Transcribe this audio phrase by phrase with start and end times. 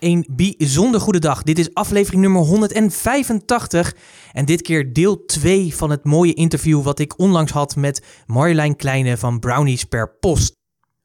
[0.00, 1.42] Een bijzonder goede dag.
[1.42, 3.94] Dit is aflevering nummer 185
[4.32, 8.76] en dit keer deel 2 van het mooie interview wat ik onlangs had met Marjolein
[8.76, 10.58] Kleine van Brownies per Post.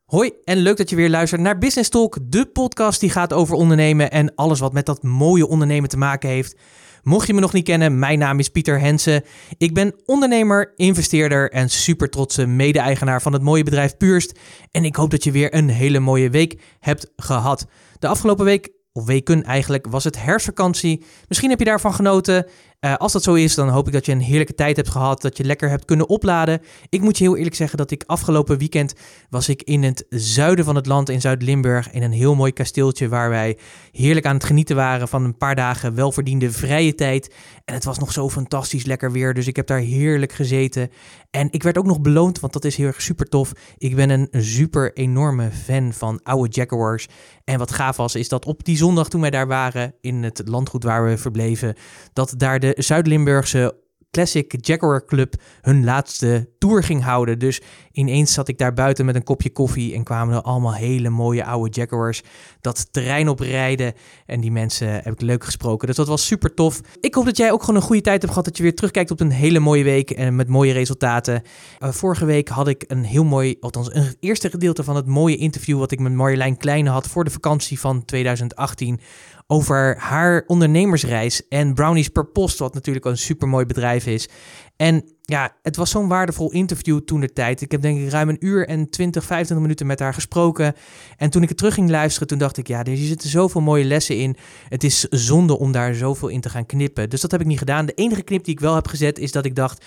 [0.05, 3.55] Hoi en leuk dat je weer luistert naar Business Talk, de podcast die gaat over
[3.55, 6.57] ondernemen en alles wat met dat mooie ondernemen te maken heeft.
[7.03, 9.23] Mocht je me nog niet kennen, mijn naam is Pieter Hensen.
[9.57, 14.39] Ik ben ondernemer, investeerder en super trotse mede-eigenaar van het mooie bedrijf Puurst.
[14.71, 17.67] En ik hoop dat je weer een hele mooie week hebt gehad.
[17.99, 21.03] De afgelopen week of weken eigenlijk, was het herfstvakantie.
[21.27, 22.45] Misschien heb je daarvan genoten.
[22.85, 25.21] Uh, als dat zo is, dan hoop ik dat je een heerlijke tijd hebt gehad,
[25.21, 26.61] dat je lekker hebt kunnen opladen.
[26.89, 28.93] Ik moet je heel eerlijk zeggen dat ik afgelopen weekend
[29.29, 33.09] was ik in het zuiden van het land, in Zuid-Limburg, in een heel mooi kasteeltje
[33.09, 33.57] waar wij
[33.91, 37.33] heerlijk aan het genieten waren van een paar dagen welverdiende vrije tijd.
[37.65, 40.89] En het was nog zo fantastisch lekker weer, dus ik heb daar heerlijk gezeten.
[41.31, 43.51] En ik werd ook nog beloond, want dat is heel erg super tof.
[43.77, 47.07] Ik ben een super enorme fan van oude Jaguars.
[47.43, 50.41] En wat gaaf was, is dat op die zondag toen wij daar waren, in het
[50.45, 51.75] landgoed waar we verbleven,
[52.13, 53.83] dat daar de Zuid-Limburgse
[54.15, 57.39] Classic Jaguar Club hun laatste tour ging houden.
[57.39, 61.09] Dus ineens zat ik daar buiten met een kopje koffie en kwamen er allemaal hele
[61.09, 62.21] mooie oude Jaguars
[62.61, 63.93] dat terrein oprijden.
[64.25, 65.87] En die mensen heb ik leuk gesproken.
[65.87, 66.81] Dus dat was super tof.
[66.99, 68.45] Ik hoop dat jij ook gewoon een goede tijd hebt gehad.
[68.45, 71.41] Dat je weer terugkijkt op een hele mooie week en met mooie resultaten.
[71.79, 75.37] Uh, vorige week had ik een heel mooi, althans een eerste gedeelte van het mooie
[75.37, 78.99] interview wat ik met Marjolein Kleine had voor de vakantie van 2018
[79.47, 84.29] over haar ondernemersreis en Brownies per Post, wat natuurlijk een supermooi bedrijf is.
[84.75, 87.61] En ja, het was zo'n waardevol interview toen de tijd.
[87.61, 90.73] Ik heb denk ik ruim een uur en 20, 25 minuten met haar gesproken.
[91.17, 93.83] En toen ik het terug ging luisteren, toen dacht ik, ja, er zitten zoveel mooie
[93.83, 94.35] lessen in.
[94.69, 97.09] Het is zonde om daar zoveel in te gaan knippen.
[97.09, 97.85] Dus dat heb ik niet gedaan.
[97.85, 99.85] De enige knip die ik wel heb gezet, is dat ik dacht,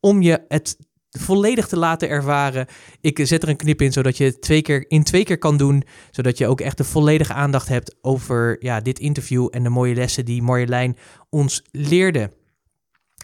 [0.00, 0.76] om je het
[1.18, 2.66] volledig te laten ervaren.
[3.00, 5.56] Ik zet er een knip in, zodat je het twee keer, in twee keer kan
[5.56, 5.82] doen.
[6.10, 9.94] Zodat je ook echt de volledige aandacht hebt over ja, dit interview en de mooie
[9.94, 10.96] lessen die Marjolein
[11.30, 12.30] ons leerde.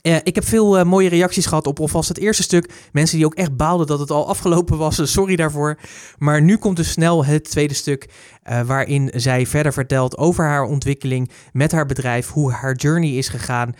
[0.03, 2.72] Uh, ik heb veel uh, mooie reacties gehad op alvast het eerste stuk.
[2.92, 5.12] Mensen die ook echt baalden dat het al afgelopen was.
[5.12, 5.78] Sorry daarvoor.
[6.19, 8.09] Maar nu komt dus snel het tweede stuk.
[8.66, 12.28] Waarin zij verder vertelt over haar ontwikkeling met haar bedrijf.
[12.28, 13.74] Hoe haar journey is gegaan.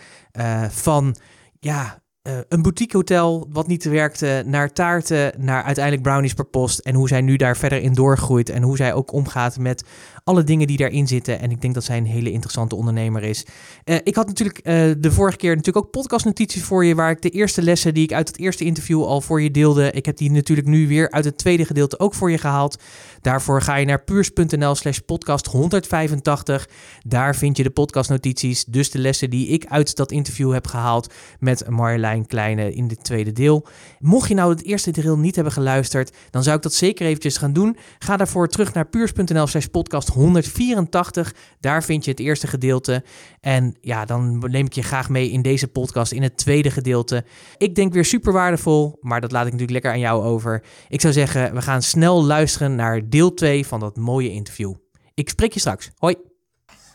[0.69, 1.15] van
[1.59, 6.79] ja, uh, een boutique hotel wat niet werkte, naar taarten, naar uiteindelijk brownies per post.
[6.79, 8.49] En hoe zij nu daar verder in doorgroeit.
[8.49, 9.83] En hoe zij ook omgaat met
[10.23, 11.39] alle dingen die daarin zitten.
[11.39, 13.45] En ik denk dat zij een hele interessante ondernemer is.
[13.85, 14.63] Uh, ik had natuurlijk uh,
[14.97, 16.95] de vorige keer natuurlijk ook podcastnotities voor je.
[16.95, 19.91] Waar ik de eerste lessen die ik uit het eerste interview al voor je deelde.
[19.91, 22.81] Ik heb die natuurlijk nu weer uit het tweede gedeelte ook voor je gehaald.
[23.21, 26.69] Daarvoor ga je naar puurs.nl slash podcast 185.
[27.05, 28.65] Daar vind je de podcastnotities.
[28.65, 33.03] Dus de lessen die ik uit dat interview heb gehaald met Marjolein Kleine in dit
[33.03, 33.65] tweede deel.
[33.99, 37.37] Mocht je nou het eerste deel niet hebben geluisterd, dan zou ik dat zeker eventjes
[37.37, 37.77] gaan doen.
[37.99, 41.35] Ga daarvoor terug naar puurs.nl slash podcast 184.
[41.59, 43.03] Daar vind je het eerste gedeelte.
[43.39, 47.23] En ja, dan neem ik je graag mee in deze podcast in het tweede gedeelte.
[47.57, 50.63] Ik denk weer super waardevol, maar dat laat ik natuurlijk lekker aan jou over.
[50.89, 54.73] Ik zou zeggen, we gaan snel luisteren naar deel 2 van dat mooie interview.
[55.13, 55.91] Ik spreek je straks.
[55.97, 56.15] Hoi.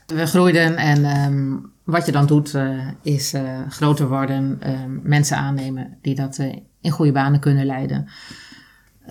[0.07, 5.37] We groeiden en um, wat je dan doet uh, is uh, groter worden, uh, mensen
[5.37, 8.09] aannemen die dat eh, in goede banen kunnen leiden.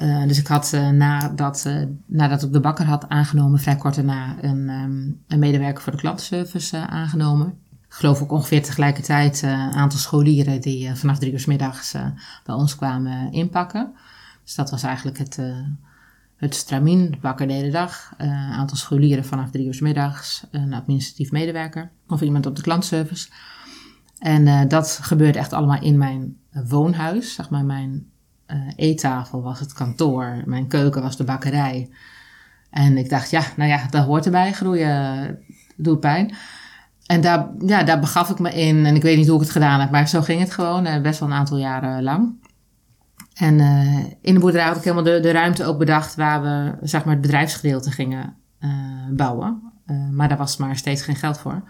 [0.01, 3.95] Uh, dus ik had uh, nadat, uh, nadat ik de bakker had aangenomen, vrij kort
[3.95, 7.47] daarna een, um, een medewerker voor de klantenservice aangenomen.
[7.71, 11.95] Ik geloof ook ongeveer tegelijkertijd een aantal scholieren die vanaf drie uur middags
[12.43, 13.93] bij ons kwamen inpakken.
[14.43, 15.39] Dus dat was eigenlijk het,
[16.35, 18.13] het stramien, de bakker de hele dag.
[18.17, 23.29] Een aantal scholieren vanaf drie uur middags, een administratief medewerker of iemand op de klantenservice.
[24.19, 26.37] En dat gebeurde echt allemaal in mijn
[26.67, 28.05] woonhuis, zeg maar mijn
[28.47, 31.89] uh, eettafel was het kantoor, mijn keuken was de bakkerij.
[32.69, 35.39] En ik dacht, ja, nou ja, dat hoort erbij, groeien
[35.75, 36.35] doet pijn.
[37.05, 38.85] En daar, ja, daar begaf ik me in.
[38.85, 40.87] En ik weet niet hoe ik het gedaan heb, maar zo ging het gewoon.
[40.87, 42.45] Uh, best wel een aantal jaren lang.
[43.33, 43.59] En
[44.21, 47.13] in de boerderij had ik helemaal de, de ruimte ook bedacht waar we zeg maar,
[47.13, 48.35] het bedrijfsgedeelte gingen
[49.11, 49.61] bouwen.
[50.11, 51.63] maar daar was maar steeds geen geld voor.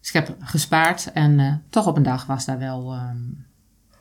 [0.00, 3.45] Dus ik heb gespaard en toch op een dag was daar wel um,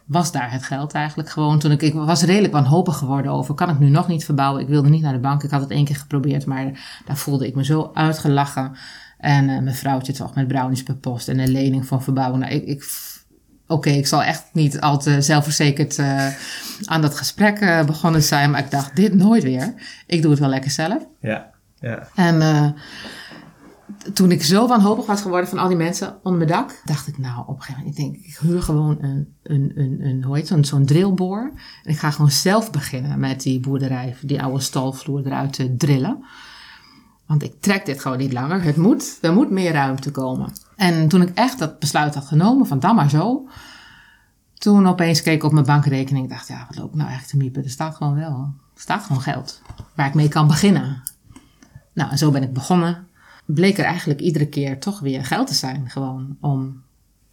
[0.06, 1.60] was daar het geld eigenlijk gewoon.
[1.60, 4.62] Toen ik, ik was redelijk wanhopig geworden over, kan ik nu nog niet verbouwen?
[4.62, 5.44] Ik wilde niet naar de bank.
[5.44, 6.64] Ik had het één keer geprobeerd, maar
[7.06, 8.72] daar voelde ik me zo uitgelachen.
[9.18, 12.40] En uh, mijn vrouwtje toch met brownies per post en een lening van verbouwen.
[12.40, 12.86] Nou, ik, ik,
[13.68, 16.28] oké, ik zal echt niet al te zelfverzekerd uh,
[16.84, 18.52] aan dat gesprek uh, begonnen zijn.
[18.52, 19.74] Maar ik dacht, dit nooit weer.
[20.06, 21.06] Ik doe het wel lekker zelf.
[21.20, 21.50] Ja,
[21.80, 22.08] ja.
[22.16, 22.42] En
[24.14, 27.18] toen ik zo wanhopig was geworden van al die mensen onder mijn dak, dacht ik,
[27.18, 30.36] nou, op een gegeven moment, ik denk, ik huur gewoon een, een, een, een hoe
[30.36, 31.52] heet zo'n zo'n drillboor.
[31.84, 36.24] En ik ga gewoon zelf beginnen met die boerderij, die oude stalvloer eruit te drillen.
[37.26, 38.64] Want ik trek dit gewoon niet langer.
[38.64, 40.52] Het moet, er moet meer ruimte komen.
[40.76, 43.48] En toen ik echt dat besluit had genomen, van dan maar zo.
[44.54, 46.24] Toen opeens keek ik op mijn bankrekening.
[46.26, 47.64] Ik dacht, ja, wat loop ik nou echt te miepen?
[47.64, 49.62] Er staat gewoon wel, er staat gewoon geld.
[49.96, 51.04] Waar ik mee kan beginnen.
[51.94, 53.08] Nou, en zo ben ik begonnen.
[53.46, 55.90] Bleek er eigenlijk iedere keer toch weer geld te zijn.
[55.90, 56.84] Gewoon om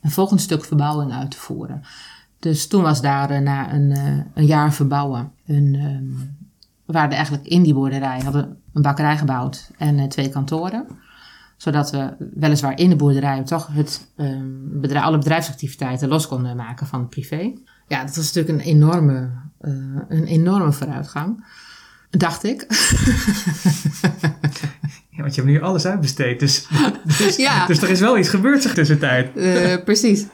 [0.00, 1.82] een volgend stuk verbouwing uit te voeren.
[2.38, 5.32] Dus toen was daar uh, na een, uh, een jaar verbouwen.
[5.46, 5.72] Een,
[6.84, 10.86] we waren eigenlijk in die boerderij, hadden een bakkerij gebouwd en uh, twee kantoren
[11.62, 16.86] zodat we weliswaar in de boerderij toch het, um, bedrijf, alle bedrijfsactiviteiten los konden maken
[16.86, 17.52] van het privé.
[17.88, 19.30] Ja, dat was natuurlijk een enorme,
[20.08, 21.44] een enorme vooruitgang.
[22.18, 22.66] Dacht ik.
[25.10, 26.40] ja, want je hebt nu alles uitbesteed.
[26.40, 26.66] Dus,
[27.18, 27.66] dus, ja.
[27.66, 29.30] dus er is wel iets gebeurd zich tussentijd.
[29.36, 30.26] Uh, precies.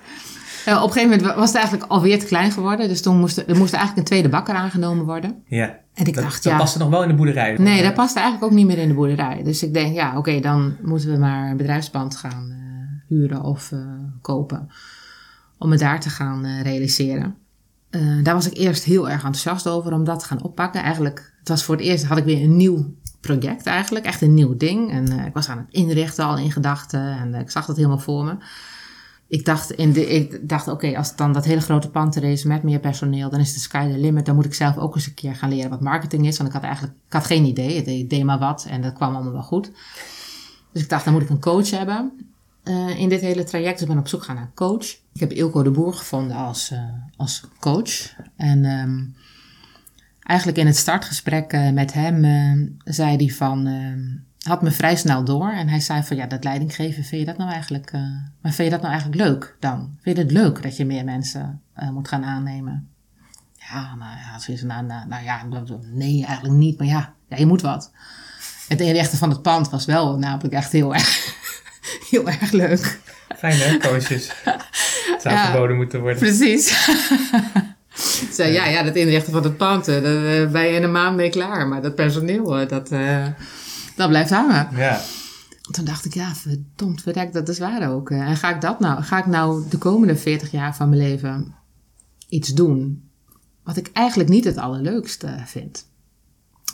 [0.68, 2.88] Uh, op een gegeven moment was het eigenlijk alweer te klein geworden.
[2.88, 5.42] Dus toen moest er, er moest eigenlijk een tweede bakker aangenomen worden.
[5.46, 5.78] Ja.
[5.94, 6.58] En ik dat, dacht, dat ja.
[6.58, 7.56] paste nog wel in de boerderij.
[7.58, 9.42] Nee, dat paste eigenlijk ook niet meer in de boerderij.
[9.42, 13.42] Dus ik denk, ja, oké, okay, dan moeten we maar een bedrijfspand gaan uh, huren
[13.42, 13.80] of uh,
[14.20, 14.68] kopen.
[15.58, 16.44] Om het daar te gaan
[17.90, 18.24] realiseren.
[18.24, 20.82] daar was ik eerst heel erg enthousiast over om dat te gaan oppakken.
[20.82, 24.04] Eigenlijk, het was voor het eerst, had ik weer een nieuw project eigenlijk.
[24.04, 24.90] Echt een nieuw ding.
[24.90, 27.00] En ik was aan het inrichten al in gedachten.
[27.00, 28.36] En ik zag dat helemaal voor me
[29.28, 32.44] ik dacht, in de, ik dacht oké, als dan dat hele grote pand er is
[32.44, 34.26] met meer personeel, dan is de sky the limit.
[34.26, 36.36] Dan moet ik zelf ook eens een keer gaan leren wat marketing is.
[36.36, 37.74] Want ik had eigenlijk ik had geen idee.
[37.74, 39.70] Ik deed maar wat en dat kwam allemaal wel goed.
[40.72, 42.12] Dus ik dacht, dan moet ik een coach hebben
[42.68, 43.80] uh, in dit hele traject.
[43.80, 44.86] Ik ben op zoek gaan naar coach.
[45.12, 46.78] Ik heb Ilko de Boer gevonden als, uh,
[47.16, 48.14] als coach.
[48.36, 49.14] En um,
[50.22, 52.24] eigenlijk in het startgesprek uh, met hem
[52.84, 53.68] zei hij van
[54.38, 55.50] had me vrij snel door.
[55.50, 57.92] En hij zei van, ja, dat leidinggeven, vind je dat nou eigenlijk,
[58.40, 59.96] maar vind je dat nou eigenlijk leuk dan?
[60.00, 61.62] Vind je het leuk dat je meer mensen
[61.92, 62.88] moet gaan aannemen?
[63.70, 65.42] Ja, nou ja, ze is, nou, nou, nou, ja,
[65.92, 67.92] nee, eigenlijk niet, maar ja, ja, je moet wat.
[68.68, 71.36] Het inrichten van het pand was wel namelijk echt heel erg,
[72.10, 73.00] heel erg leuk.
[73.36, 73.90] Fijn hè.
[73.90, 74.32] Het
[75.22, 76.18] zou ja, verboden moeten worden.
[76.18, 76.66] Precies.
[78.36, 81.16] Zei, ja, ja, dat inrichten van het pand, daar uh, ben je in een maand
[81.16, 81.68] mee klaar.
[81.68, 82.88] Maar dat personeel, dat
[83.96, 84.68] dat blijft hangen.
[84.76, 85.00] Ja.
[85.70, 88.10] Toen dacht ik, ja, verdomd verrekt, dat is waar ook.
[88.10, 91.54] En ga ik dat nou, ga ik nou de komende 40 jaar van mijn leven
[92.28, 93.08] iets doen
[93.68, 95.86] wat ik eigenlijk niet het allerleukste vind?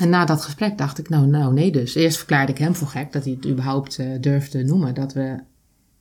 [0.00, 1.94] En na dat gesprek dacht ik, nou, nou, nee dus.
[1.94, 4.94] Eerst verklaarde ik hem voor gek dat hij het überhaupt uh, durfde noemen.
[4.94, 5.42] Dat we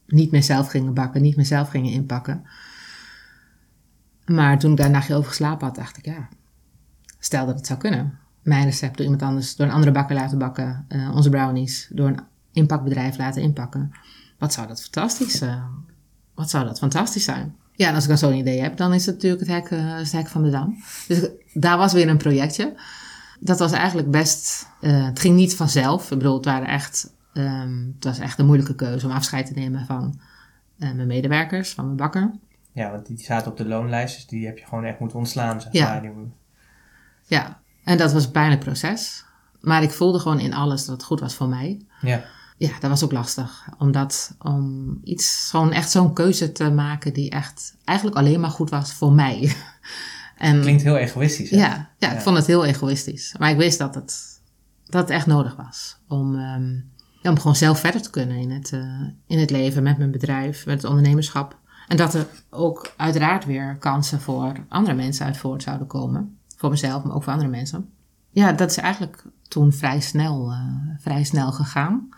[0.08, 2.44] niet meer zelf gingen bakken, niet meer zelf gingen inpakken.
[4.26, 6.30] Maar toen ik daar een nachtje over geslapen had, dacht ik, ja,
[7.20, 10.38] stel dat het zou kunnen mijn recept door iemand anders, door een andere bakker laten
[10.38, 10.86] bakken.
[10.90, 12.20] Uh, onze brownies door een
[12.52, 13.92] inpakbedrijf laten inpakken.
[14.38, 15.64] Wat zou dat fantastisch, uh,
[16.34, 17.56] wat zou dat fantastisch zijn?
[17.76, 20.12] Ja, en als ik dan zo'n idee heb, dan is het natuurlijk het hek, het
[20.12, 20.78] hek van de dam.
[21.08, 22.76] Dus daar was weer een projectje.
[23.40, 26.12] Dat was eigenlijk best, het ging niet vanzelf.
[26.12, 29.54] Ik bedoel, het, waren echt, um, het was echt een moeilijke keuze om afscheid te
[29.54, 30.20] nemen van
[30.78, 32.32] mijn medewerkers, van mijn bakker.
[32.72, 35.62] Ja, want die zaten op de loonlijst, dus die heb je gewoon echt moeten ontslaan.
[35.62, 36.02] Zeg ja.
[36.02, 36.12] maar.
[37.24, 39.26] Ja, en dat was een pijnlijk proces.
[39.60, 41.86] Maar ik voelde gewoon in alles dat het goed was voor mij.
[42.02, 42.24] Ja.
[42.58, 43.68] Ja, dat was ook lastig.
[43.78, 48.70] Omdat om iets, gewoon echt zo'n keuze te maken die echt eigenlijk alleen maar goed
[48.70, 49.40] was voor mij.
[50.44, 51.50] en, Klinkt heel egoïstisch.
[51.50, 51.58] Hè?
[51.58, 53.36] Ja, ja, ik vond het heel egoïstisch.
[53.40, 54.42] Maar ik wist dat het,
[54.86, 55.98] dat het echt nodig was.
[56.08, 59.84] Om, um, ja, om gewoon zelf verder te kunnen in het, uh, in het leven,
[59.84, 61.58] met mijn bedrijf, met het ondernemerschap.
[61.88, 66.38] En dat er ook uiteraard weer kansen voor andere mensen uit voort zouden komen.
[66.58, 67.90] Voor mezelf, maar ook voor andere mensen.
[68.30, 70.58] Ja, dat is eigenlijk toen vrij snel, uh,
[70.98, 72.10] vrij snel gegaan.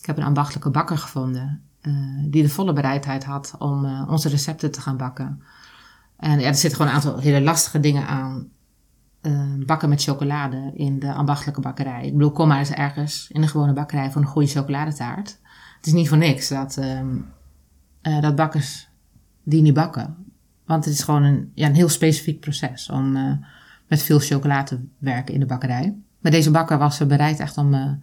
[0.00, 4.70] Ik heb een ambachtelijke bakker gevonden uh, die de volle bereidheid had om onze recepten
[4.70, 5.42] te gaan bakken.
[6.18, 8.48] En er zitten gewoon een aantal hele lastige dingen aan.
[9.66, 12.06] bakken met chocolade in de ambachtelijke bakkerij.
[12.06, 15.38] Ik bedoel, kom maar eens ergens in een gewone bakkerij voor een goede chocoladetaart.
[15.76, 17.16] Het is niet voor niks dat, ehm,
[18.20, 18.88] dat bakkers
[19.42, 20.16] die niet bakken.
[20.64, 23.32] Want het is gewoon een, ja, een heel specifiek proces om uh,
[23.86, 25.96] met veel chocolade te werken in de bakkerij.
[26.20, 28.00] Maar deze bakker was bereid echt om,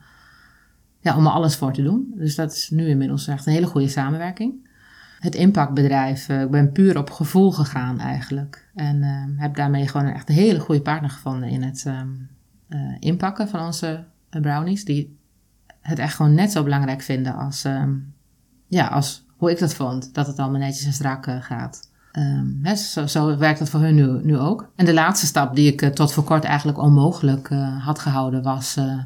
[1.00, 2.14] ja, om er alles voor te doen.
[2.16, 4.65] Dus dat is nu inmiddels echt een hele goede samenwerking.
[5.26, 8.70] Het impactbedrijf, uh, ik ben puur op gevoel gegaan eigenlijk.
[8.76, 9.04] En
[9.38, 12.30] heb daarmee gewoon echt een hele goede partner gevonden in het um,
[13.00, 14.86] inpakken van onze brownies.
[14.86, 15.18] Die
[15.80, 18.14] het echt gewoon net zo belangrijk vinden als, um,
[18.68, 20.14] ja, als hoe ik dat vond.
[20.14, 21.90] Dat het allemaal netjes en strak gaat.
[22.16, 24.72] Ehm, zo, zo werkt dat voor hun nu, nu ook.
[24.76, 28.44] En de laatste stap die ik eh, tot voor kort eigenlijk onmogelijk eh, had gehouden
[28.44, 28.98] was eh,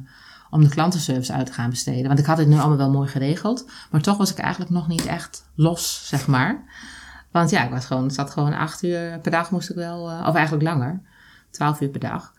[0.50, 2.08] om de klantenservice uit te gaan besteden.
[2.08, 4.88] Want ik had het nu allemaal wel mooi geregeld, maar toch was ik eigenlijk nog
[4.88, 6.63] niet echt los, zeg maar.
[7.32, 10.36] Want ja, ik was gewoon, zat gewoon acht uur per dag moest ik wel, of
[10.36, 11.01] eigenlijk langer,
[11.50, 12.34] twaalf uur per dag,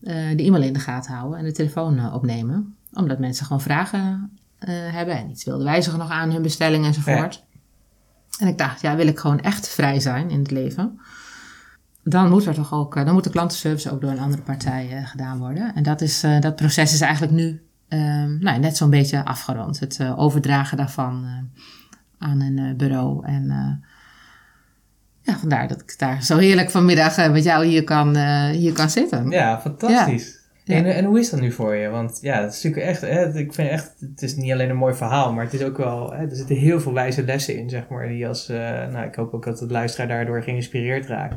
[0.00, 2.76] de e-mail in de gaten houden en de telefoon opnemen.
[2.92, 4.38] Omdat mensen gewoon vragen
[4.68, 7.44] hebben en iets wilden wijzigen nog aan hun bestelling enzovoort.
[8.38, 11.00] En ik dacht, ja, wil ik gewoon echt vrij zijn in het leven,
[12.08, 14.88] dan moet er toch ook, eh, dan moet de klantenservice ook door een andere partij
[14.92, 15.74] uh, gedaan worden.
[15.74, 17.46] En dat, is, uh, dat proces is eigenlijk nu
[17.88, 19.80] um, nou, net zo'n beetje afgerond.
[19.80, 21.26] Het overdragen daarvan
[22.18, 23.26] aan een bureau.
[23.26, 23.82] En
[25.22, 28.16] ja, vandaar dat ik daar zo heerlijk vanmiddag met jou hier kan,
[28.50, 29.30] hier kan zitten.
[29.30, 30.44] Ja, fantastisch.
[30.64, 31.88] En, en hoe is dat nu voor je?
[31.88, 34.76] Want ja, dat is natuurlijk echt, hè, ik vind echt, het is niet alleen een
[34.76, 37.70] mooi verhaal, maar het is ook wel, hè, er zitten heel veel wijze lessen in,
[37.70, 41.36] zeg maar, die als, uh, nou, ik hoop ook dat de luisteraar daardoor geïnspireerd raakt.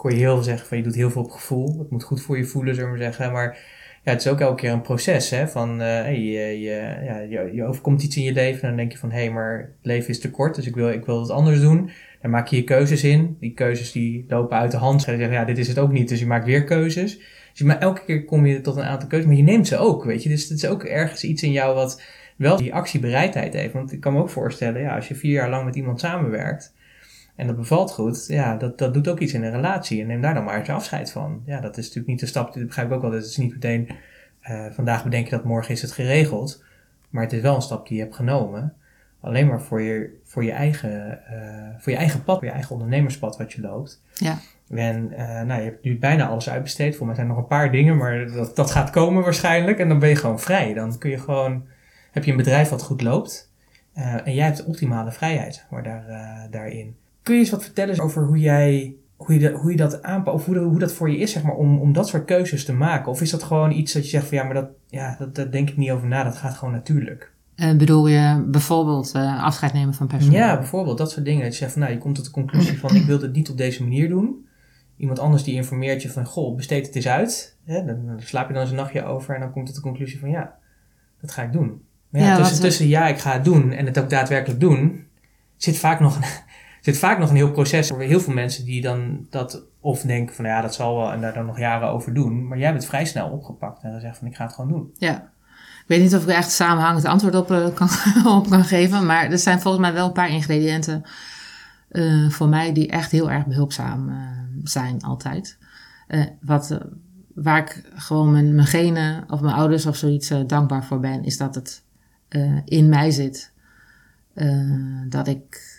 [0.00, 2.22] Hoor je heel veel zeggen van, je doet heel veel op gevoel, het moet goed
[2.22, 3.58] voor je voelen, zullen we maar zeggen, maar
[4.04, 7.50] ja, het is ook elke keer een proces, hè, van, hey, je, je, ja, je,
[7.54, 9.70] je, overkomt iets in je leven en dan denk je van, hé, hey, maar het
[9.82, 11.90] leven is te kort, dus ik wil, ik wil het anders doen.
[12.22, 15.28] Dan maak je je keuzes in, die keuzes die lopen uit de hand, en je
[15.28, 17.18] ja, dit is het ook niet, dus je maakt weer keuzes.
[17.52, 20.04] Dus maar elke keer kom je tot een aantal keuzes, maar je neemt ze ook,
[20.04, 20.28] weet je.
[20.28, 22.02] Dus het is ook ergens iets in jou wat
[22.36, 23.72] wel die actiebereidheid heeft.
[23.72, 26.72] Want ik kan me ook voorstellen, ja, als je vier jaar lang met iemand samenwerkt
[27.40, 30.00] en dat bevalt goed, ja, dat, dat doet ook iets in een relatie.
[30.00, 31.42] En neem daar dan maar eens afscheid van.
[31.44, 33.12] Ja, dat is natuurlijk niet de stap, dat begrijp ik ook wel.
[33.12, 33.88] Het is niet meteen
[34.50, 36.64] uh, vandaag bedenken dat morgen is het geregeld.
[37.10, 38.74] Maar het is wel een stap die je hebt genomen.
[39.20, 42.72] Alleen maar voor je, voor je, eigen, uh, voor je eigen pad, voor je eigen
[42.72, 44.02] ondernemerspad wat je loopt.
[44.14, 44.38] Ja.
[44.68, 46.96] En uh, nou, je hebt nu bijna alles uitbesteed.
[46.96, 49.78] Voor mij zijn er nog een paar dingen, maar dat, dat gaat komen waarschijnlijk.
[49.78, 50.74] En dan ben je gewoon vrij.
[50.74, 51.66] Dan kun je gewoon,
[52.10, 53.48] heb je een bedrijf wat goed loopt.
[54.24, 56.04] En jij hebt de optimale vrijheid maar daar,
[56.50, 56.96] daarin.
[57.30, 60.36] Kun je eens wat vertellen over hoe jij, hoe je, de, hoe je dat aanpakt,
[60.36, 62.72] of hoe, hoe dat voor je is, zeg maar, om, om dat soort keuzes te
[62.72, 63.10] maken?
[63.10, 65.52] Of is dat gewoon iets dat je zegt van ja, maar dat, ja, dat, dat
[65.52, 67.32] denk ik niet over na, dat gaat gewoon natuurlijk?
[67.56, 70.38] Uh, bedoel je bijvoorbeeld uh, afscheid nemen van personeel?
[70.38, 71.42] Ja, bijvoorbeeld dat soort dingen.
[71.42, 73.50] Dat je zegt van nou, je komt tot de conclusie van ik wil het niet
[73.50, 74.46] op deze manier doen
[74.96, 77.56] iemand anders die informeert je van, goh, besteed het eens uit.
[77.64, 77.84] Hè?
[77.84, 80.30] Dan, slaap je dan eens een nachtje over en dan komt het de conclusie van,
[80.30, 80.54] ja,
[81.20, 81.82] dat ga ik doen.
[82.08, 85.06] Maar ja, tussen, tussen ja, ik ga het doen en het ook daadwerkelijk doen,
[85.56, 86.22] zit vaak nog een,
[86.80, 87.88] zit vaak nog een heel proces.
[87.88, 91.20] voor heel veel mensen die dan dat of denken van, ja, dat zal wel en
[91.20, 92.48] daar dan nog jaren over doen.
[92.48, 94.94] Maar jij het vrij snel opgepakt en dan zegt van, ik ga het gewoon doen.
[94.98, 95.32] Ja.
[95.80, 97.88] Ik weet niet of ik er echt samenhangend antwoord op, uh, kan,
[98.36, 101.02] op kan geven, maar er zijn volgens mij wel een paar ingrediënten
[101.90, 104.16] uh, voor mij die echt heel erg behulpzaam uh,
[104.62, 105.58] zijn altijd.
[106.40, 106.78] Wat,
[107.34, 111.36] waar ik gewoon mijn, mijn genen of mijn ouders of zoiets dankbaar voor ben, is
[111.36, 111.84] dat het
[112.64, 113.52] in mij zit.
[115.08, 115.78] dat ik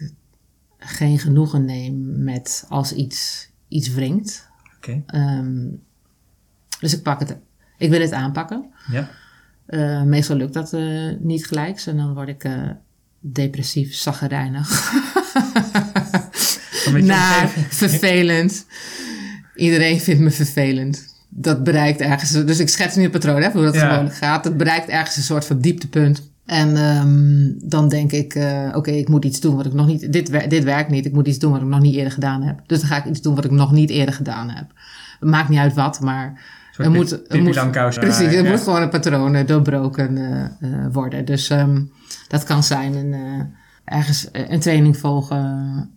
[0.86, 4.48] geen genoegen neem met als iets, iets wringt.
[4.78, 5.04] Okay.
[5.38, 5.82] Um,
[6.80, 7.38] dus ik pak het.
[7.78, 8.66] Ik wil het aanpakken.
[8.92, 9.10] Ja.
[10.04, 10.78] meestal lukt dat
[11.20, 11.82] niet gelijk.
[11.86, 12.46] En dan word ik
[13.20, 14.94] depressief, zaggerijnig.
[17.02, 18.66] Naar, vervelend.
[19.56, 21.10] Iedereen vindt me vervelend.
[21.30, 23.94] Dat bereikt ergens, dus ik schets nu een patroon, hè, hoe dat ja.
[23.94, 24.44] gewoon gaat.
[24.44, 26.31] Dat bereikt ergens een soort van dieptepunt.
[26.52, 30.14] En um, dan denk ik, uh, oké, ik moet iets doen wat ik nog niet,
[30.14, 31.06] dit, dit werkt niet.
[31.06, 32.60] Ik moet iets doen wat ik nog niet eerder gedaan heb.
[32.66, 34.66] Dus dan ga ik iets doen wat ik nog niet eerder gedaan heb.
[35.20, 36.42] Het maakt niet uit wat, maar
[36.78, 41.26] er moet, er moet, precies, er moet gewoon een patroon uh, doorbroken uh, worden.
[41.26, 41.92] Dus um,
[42.28, 43.16] dat kan zijn een,
[43.86, 45.38] ergens een training volgen,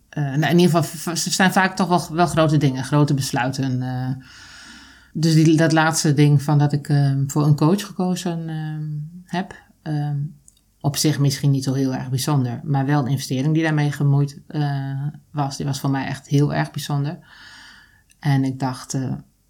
[0.09, 3.83] nou, in ieder geval, ze zijn vaak toch wel, wel grote dingen, grote besluiten.
[5.13, 8.49] Dus die, dat laatste ding van dat ik uh, voor een coach gekozen
[9.25, 10.15] heb, ehm,
[10.85, 14.39] op zich misschien niet zo heel erg bijzonder, maar wel een investering die daarmee gemoeid
[15.31, 17.17] was, die was voor mij echt heel erg bijzonder.
[18.19, 18.97] En ik dacht,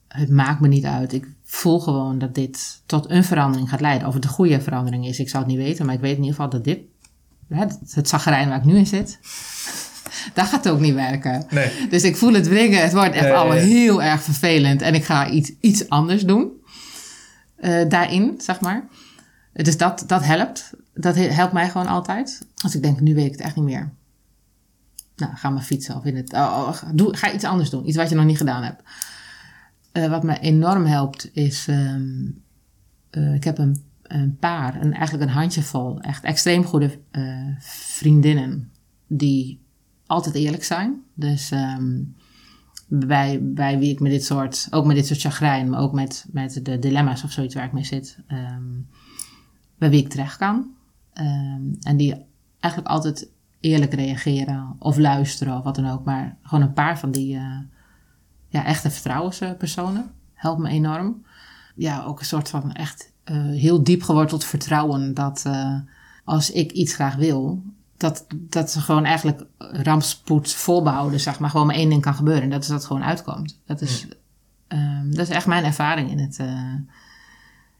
[0.07, 1.13] het maakt me niet uit.
[1.13, 4.07] Ik voel gewoon dat dit tot een verandering gaat leiden.
[4.07, 6.23] Of het een goede verandering is, ik zou het niet weten, maar ik weet in
[6.23, 6.79] ieder geval dat dit,
[7.47, 9.19] het, het zagrijn waar ik nu in zit,
[10.33, 11.45] dat gaat ook niet werken.
[11.49, 11.87] Nee.
[11.89, 12.81] Dus ik voel het wringen.
[12.81, 14.81] Het wordt echt allemaal heel erg vervelend.
[14.81, 16.51] En ik ga iets, iets anders doen.
[17.59, 18.87] Uh, daarin, zeg maar.
[19.63, 20.73] Dus dat, dat helpt.
[20.93, 22.47] Dat helpt mij gewoon altijd.
[22.63, 23.93] Als ik denk, nu weet ik het echt niet meer.
[25.15, 26.33] Nou, ga maar fietsen of in het.
[26.33, 27.87] Oh, oh, doe, ga iets anders doen.
[27.87, 28.83] Iets wat je nog niet gedaan hebt.
[29.93, 31.67] Uh, wat me enorm helpt is.
[31.67, 32.43] Um,
[33.11, 36.99] uh, ik heb een, een paar, een, eigenlijk een handjevol, echt extreem goede
[37.59, 38.71] vriendinnen.
[39.07, 39.63] Die
[40.05, 41.01] altijd eerlijk zijn.
[41.13, 42.15] Dus um,
[42.87, 46.25] bij, bij wie ik met dit soort, ook met dit soort chagrijn, maar ook met,
[46.31, 48.87] met de dilemma's of zoiets waar ik mee zit, um,
[49.89, 50.67] bij wie ik terecht kan.
[51.13, 52.25] Um, en die
[52.59, 56.03] eigenlijk altijd eerlijk reageren of luisteren of wat dan ook.
[56.05, 57.57] Maar gewoon een paar van die uh,
[58.47, 61.25] ja, echte vertrouwenspersonen helpt me enorm.
[61.75, 65.79] Ja, ook een soort van echt uh, heel diep geworteld vertrouwen dat uh,
[66.23, 67.63] als ik iets graag wil,
[67.97, 71.49] dat, dat ze gewoon eigenlijk rampspoed volbehouden, zeg maar.
[71.49, 73.59] Gewoon maar één ding kan gebeuren en dat is dat het gewoon uitkomt.
[73.65, 74.07] Dat is,
[74.67, 76.39] um, dat is echt mijn ervaring in het,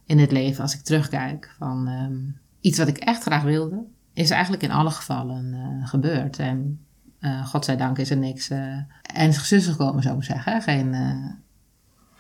[0.05, 1.55] in het leven als ik terugkijk.
[1.57, 3.83] Van um, iets wat ik echt graag wilde,
[4.13, 6.39] is eigenlijk in alle gevallen uh, gebeurd.
[6.39, 6.85] En
[7.19, 10.62] uh, godzijdank is er niks uh, ernstigs tussen gekomen, zou ik zeggen.
[10.62, 10.95] Geen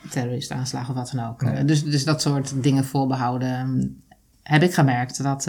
[0.09, 1.41] terroristaanslagen of wat dan ook.
[1.41, 1.65] Nee.
[1.65, 4.03] dus, dus dat soort dingen voorbehouden um,
[4.43, 5.23] heb ik gemerkt.
[5.23, 5.47] Dat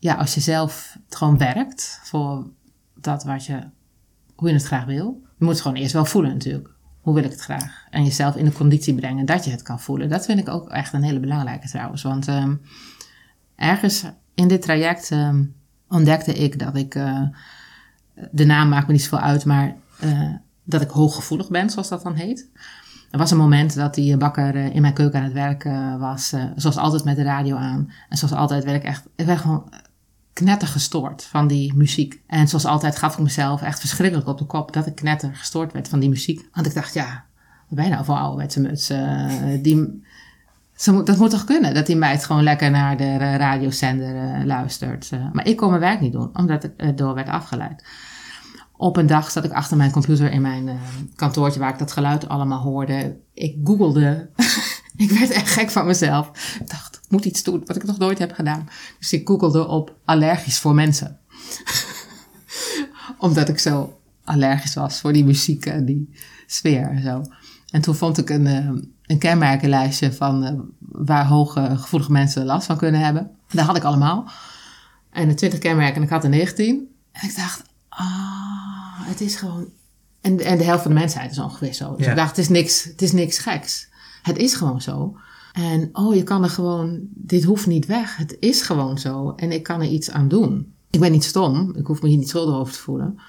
[0.00, 2.50] ja, als je zelf gewoon werkt voor
[2.94, 3.60] dat wat je,
[4.34, 5.22] hoe je het graag wil.
[5.38, 6.74] Je moet het gewoon eerst wel voelen natuurlijk.
[7.00, 7.86] Hoe wil ik het graag?
[7.90, 10.08] En jezelf in de conditie brengen dat je het kan voelen.
[10.08, 12.02] Dat vind ik ook echt een hele belangrijke trouwens.
[12.02, 12.60] Want um,
[13.56, 14.04] ergens
[14.34, 15.54] in dit traject um,
[15.88, 17.22] ontdekte ik dat ik, uh,
[18.30, 22.02] de naam maakt me niet zoveel uit, maar uh, dat ik hooggevoelig ben, zoals dat
[22.02, 22.48] dan heet.
[23.10, 26.34] Er was een moment dat die bakker uh, in mijn keuken aan het werken was,
[26.56, 27.92] zoals altijd met de radio aan.
[28.08, 29.72] En zoals altijd werd ik echt, ik werd gewoon
[30.32, 32.20] knetter gestoord van die muziek.
[32.26, 35.72] En zoals altijd gaf ik mezelf echt verschrikkelijk op de kop dat ik knetter gestoord
[35.72, 36.48] werd van die muziek.
[36.52, 37.24] Want ik dacht, ja,
[37.68, 38.90] wat ben je nou voor ouderwetse muts?
[38.90, 40.02] Uh, die,
[40.84, 45.10] dat moet toch kunnen, dat die meid gewoon lekker naar de radiozender uh, luistert.
[45.14, 47.84] Uh, maar ik kon mijn werk niet doen, omdat ik door werd afgeleid.
[48.76, 50.78] Op een dag zat ik achter mijn computer in mijn
[51.16, 53.16] kantoortje waar ik dat geluid allemaal hoorde.
[53.34, 54.30] Ik googelde.
[54.96, 56.58] ik werd echt gek van mezelf.
[57.10, 58.68] Moet iets doen wat ik nog nooit heb gedaan.
[58.98, 61.18] Dus ik googelde op allergisch voor mensen.
[63.18, 66.14] Omdat ik zo allergisch was voor die muziek en die
[66.46, 67.22] sfeer en zo.
[67.70, 68.46] En toen vond ik een,
[69.06, 73.30] een kenmerkenlijstje van uh, waar hoge gevoelige mensen last van kunnen hebben.
[73.50, 74.30] Dat had ik allemaal.
[75.10, 76.88] En de 20 kenmerken en ik had er 19.
[77.12, 78.06] En ik dacht, ah,
[79.00, 79.68] het is gewoon...
[80.20, 81.96] En, en de helft van de mensheid is ongeveer zo.
[81.96, 82.10] Dus Ja.
[82.10, 83.88] ik dacht, het is, niks, het is niks geks.
[84.22, 85.16] Het is gewoon zo.
[85.52, 88.16] En oh, je kan er gewoon, dit hoeft niet weg.
[88.16, 89.32] Het is gewoon zo.
[89.36, 90.72] En ik kan er iets aan doen.
[90.90, 91.74] Ik ben niet stom.
[91.76, 93.20] Ik hoef me hier niet schuldig over te voelen.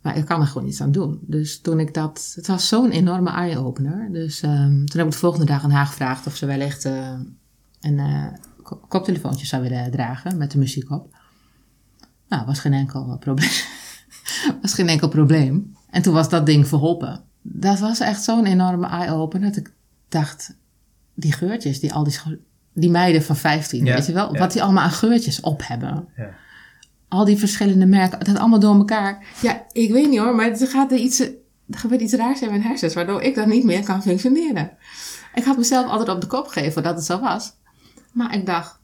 [0.00, 1.18] Maar ik kan er gewoon iets aan doen.
[1.20, 4.12] Dus toen ik dat, het was zo'n enorme eye-opener.
[4.12, 7.12] Dus um, toen heb ik de volgende dag aan haar gevraagd of ze wellicht uh,
[7.80, 8.26] een uh,
[8.88, 11.16] koptelefoontje zou willen dragen met de muziek op.
[12.28, 13.50] Nou, was geen enkel probleem.
[14.62, 15.76] was geen enkel probleem.
[15.90, 17.24] En toen was dat ding verholpen.
[17.42, 19.72] Dat was echt zo'n enorme eye-opener dat ik
[20.08, 20.56] dacht,
[21.14, 22.18] die geurtjes, die al die,
[22.72, 24.38] die meiden van 15, Ja, weet je wel, ja.
[24.38, 26.08] wat die allemaal aan geurtjes op hebben.
[26.16, 26.34] Ja.
[27.08, 29.24] Al die verschillende merken, dat allemaal door elkaar.
[29.42, 31.32] Ja, ik weet niet hoor, maar er gaat er iets, er
[31.70, 34.70] gebeurt iets raars in mijn hersens, waardoor ik dan niet meer kan functioneren.
[35.34, 37.52] Ik had mezelf altijd op de kop gegeven dat het zo was.
[38.12, 38.78] Maar ik dacht,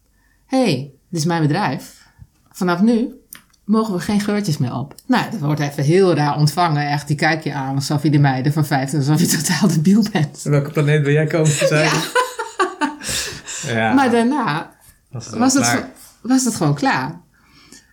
[0.46, 2.08] hé, hey, dit is mijn bedrijf.
[2.50, 3.19] Vanaf nu
[3.64, 4.94] mogen we geen geurtjes meer op.
[5.06, 6.88] Nou, dat wordt even heel raar ontvangen.
[6.88, 10.04] Echt, die kijk je aan alsof je de meiden van 15, alsof je totaal debiel
[10.12, 10.42] bent.
[10.42, 11.84] Welke planeet wil jij komen te zijn?
[11.84, 12.00] Ja.
[13.66, 14.70] Ja, Maar daarna
[15.10, 17.20] was het, was het, was gewoon klaar.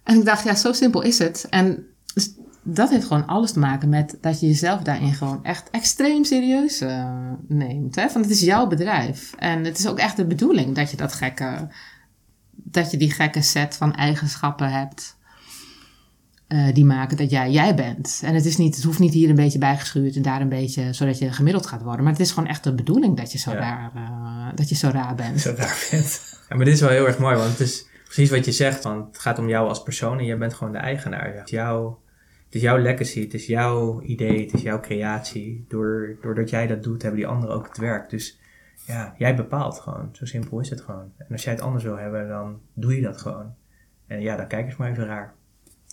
[0.03, 1.45] En ik dacht, ja, zo simpel is het.
[1.49, 5.69] En dus dat heeft gewoon alles te maken met dat je jezelf daarin gewoon echt
[5.69, 7.95] extreem serieus eh, neemt.
[7.95, 8.09] Hè?
[8.09, 9.33] Van het is jouw bedrijf.
[9.37, 11.67] En het is ook echt de bedoeling dat je dat gekke,
[12.51, 15.16] dat je die gekke set van eigenschappen hebt.
[16.47, 18.21] Eh, die maken dat jij jij bent.
[18.23, 20.93] En het, is niet, het hoeft niet hier een beetje bijgeschuurd en daar een beetje,
[20.93, 22.03] zodat je gemiddeld gaat worden.
[22.03, 23.57] Maar het is gewoon echt de bedoeling dat je zo, Ja.
[23.59, 25.41] raar, eh, dat je zo raar bent.
[25.41, 26.39] zo raar bent.
[26.49, 28.81] Ja, maar dit is wel heel erg mooi, want het is precies wat je zegt.
[28.81, 31.33] Van, het gaat om jou als persoon en jij bent gewoon de eigenaar.
[31.33, 31.99] Het is jouw,
[32.45, 35.65] het is jouw legacy, het is jouw idee, het is jouw creatie.
[35.67, 38.09] Door, doordat jij dat doet, hebben die anderen ook het werk.
[38.09, 38.39] Dus
[38.85, 40.09] ja, jij bepaalt gewoon.
[40.11, 41.11] Zo simpel is het gewoon.
[41.17, 43.53] En als jij het anders wil hebben, dan doe je dat gewoon.
[44.07, 45.33] En ja, dan kijk eens maar even raar.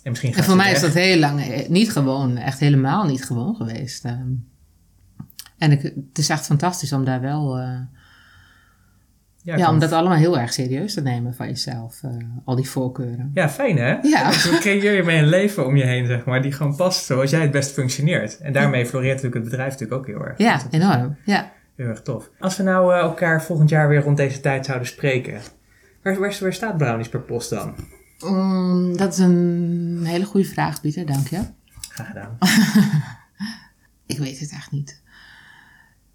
[0.05, 3.05] En misschien gaat En voor mij is dat heel lang eh, niet gewoon, echt helemaal
[3.05, 4.05] niet gewoon geweest.
[4.05, 4.31] ehm.
[5.57, 7.79] En ik, het is echt fantastisch om daar wel, eh,
[9.41, 12.11] ja, om dat allemaal heel erg serieus te nemen van jezelf, eh,
[12.45, 13.31] al die voorkeuren.
[13.33, 13.95] Ja, fijn hè?
[14.01, 14.29] Ja.
[14.29, 17.05] Dus dan creëer je mee een leven om je heen, zeg maar, die gewoon past
[17.05, 18.37] zoals jij het best functioneert.
[18.37, 20.37] En daarmee floreert natuurlijk het bedrijf natuurlijk ook heel erg.
[20.37, 21.15] Ja, enorm.
[21.25, 21.51] Ja.
[21.75, 22.29] Heel erg tof.
[22.39, 25.41] Als we nou elkaar volgend jaar weer rond deze tijd zouden spreken,
[26.03, 27.75] waar, waar, waar staat Brownies per post dan?
[28.19, 31.41] Mm, dat is een hele goede vraag, Pieter, dank je.
[31.89, 32.37] Graag gedaan.
[34.05, 35.01] Ik weet het echt niet.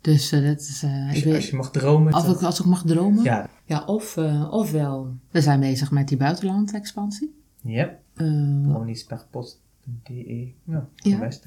[0.00, 2.12] Dus eh, dat is, eh, Als ik je, als weet, je mag dromen.
[2.12, 3.24] als, ik, als ik mag dromen.
[3.24, 3.48] Ja.
[3.64, 7.34] Ja, of, eh, ofwel, we zijn bezig met die buitenland-expansie.
[7.62, 7.84] Ja.
[8.14, 10.52] Eh, Brownies per post.de.
[10.64, 11.18] Ja, Ja.
[11.18, 11.46] best.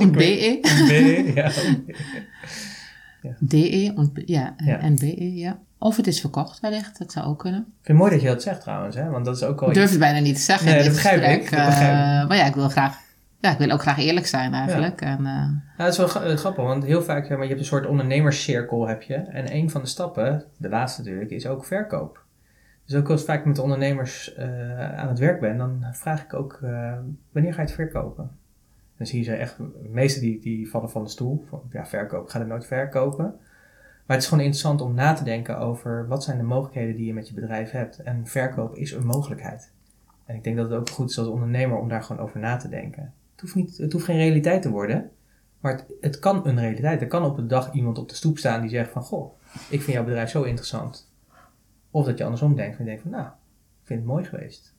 [0.00, 0.58] en BE.
[0.62, 1.50] BE, ja.
[3.38, 3.92] DE
[4.26, 4.78] ja, eh, Ja.
[4.78, 5.60] en BE, ja.
[5.86, 7.60] Of het is verkocht wellicht, dat zou ook kunnen.
[7.60, 9.10] Ik vind het mooi dat je dat zegt trouwens, hè?
[9.10, 11.40] want dat is ook al Ik durf het bijna niet te zeggen Nee, dat begrijp
[11.40, 12.22] ik, dat begrijp.
[12.22, 12.98] Eh, maar ja, ik wil graag...
[13.40, 15.00] Ja, ik wil ook graag eerlijk zijn eigenlijk.
[15.00, 17.66] En, eh, Nou, dat is wel eh, grappig, want heel vaak, maar, je hebt een
[17.66, 19.14] soort ondernemerscirkel heb je.
[19.14, 22.24] En een van de stappen, de laatste natuurlijk, is ook verkoop.
[22.86, 24.36] Dus ook als ik vaak met ondernemers
[24.96, 26.58] aan het werk ben, dan vraag ik ook,
[27.32, 28.30] wanneer ga je het verkopen?
[28.96, 31.44] Dan zie je ze echt, de meeste die, die vallen van de stoel.
[31.48, 33.34] Van, ja, verkoop, ik ga het nooit verkopen.
[34.06, 37.06] Maar het is gewoon interessant om na te denken over wat zijn de mogelijkheden die
[37.06, 37.98] je met je bedrijf hebt.
[37.98, 39.72] En verkoop is een mogelijkheid.
[40.24, 42.56] En ik denk dat het ook goed is als ondernemer om daar gewoon over na
[42.56, 43.12] te denken.
[43.32, 45.10] Het hoeft, niet, het hoeft geen realiteit te worden.
[45.60, 47.00] Maar het, kan een realiteit.
[47.00, 49.02] Er kan op een dag iemand op de stoep staan die zegt van...
[49.02, 51.12] Goh, ik vind jouw bedrijf zo interessant.
[51.90, 52.78] Of dat je andersom denkt.
[52.78, 54.74] En je denkt van, nou, ik vind het mooi geweest.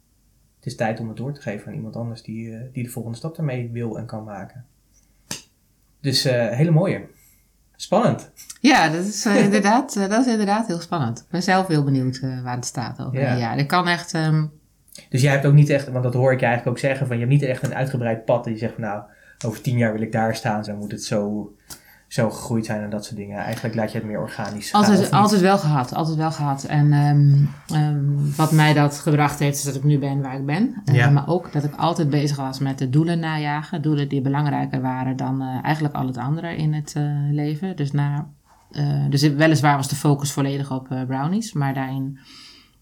[0.55, 2.89] Het is tijd om het door te geven aan iemand anders die, eh, die de
[2.89, 4.65] volgende stap daarmee wil en kan maken.
[5.99, 7.07] Dus eh hele mooie.
[7.79, 8.31] Spannend.
[8.59, 11.19] ja, dat is, eh, inderdaad, eh, dat is inderdaad heel spannend.
[11.19, 13.35] Ik ben zelf heel benieuwd eh, waar het staat over Ja.
[13.37, 13.57] jaar.
[13.57, 14.13] Ik kan echt...
[14.13, 14.45] ehm,
[15.09, 17.15] Dus jij hebt ook niet echt, want dat hoor ik je eigenlijk ook zeggen, van
[17.17, 18.43] je hebt niet echt een uitgebreid pad.
[18.43, 19.03] Dat je zegt van nou,
[19.45, 20.63] over tien jaar wil ik daar staan.
[20.63, 21.51] Zo moet het zo,
[22.07, 23.37] zo gegroeid zijn en dat soort dingen.
[23.37, 26.63] Eigenlijk laat je het meer organisch Altijd, altijd wel gehad, altijd wel gehad.
[26.63, 27.45] En ehm,
[27.79, 30.81] ehm, wat mij dat gebracht heeft, is dat ik nu ben waar ik ben.
[30.85, 33.81] Eh, maar ook dat ik altijd bezig was met de doelen najagen.
[33.81, 37.75] Doelen die belangrijker waren dan eh, eigenlijk al het andere in het eh, leven.
[37.75, 38.27] Dus, na,
[39.09, 41.53] dus weliswaar was de focus volledig op brownies.
[41.53, 42.19] Maar daarin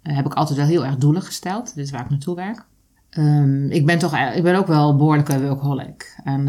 [0.01, 1.75] heb ik altijd wel heel erg doelen gesteld.
[1.75, 2.65] Dit is waar ik naartoe werk.
[3.09, 6.19] Ehm, ik ben toch, ik ben ook wel een behoorlijke workaholic.
[6.23, 6.47] En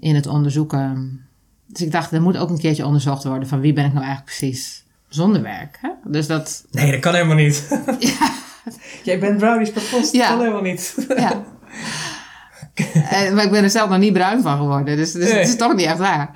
[0.00, 1.20] in het onderzoeken
[1.72, 4.04] dus ik dacht, er moet ook een keertje onderzocht worden van wie ben ik nou
[4.04, 5.78] eigenlijk precies zonder werk.
[5.80, 5.90] Hè?
[6.04, 7.68] Dus dat, Nee, dat kan helemaal niet.
[7.98, 8.32] ja,
[9.02, 10.12] Jij bent brownies per post.
[10.12, 10.18] Ja.
[10.18, 10.94] Dat kan helemaal niet.
[11.16, 11.42] ja.
[13.10, 15.56] En, maar ik ben er zelf nog niet bruin van geworden, dus, dus het is
[15.56, 16.32] toch niet echt waar.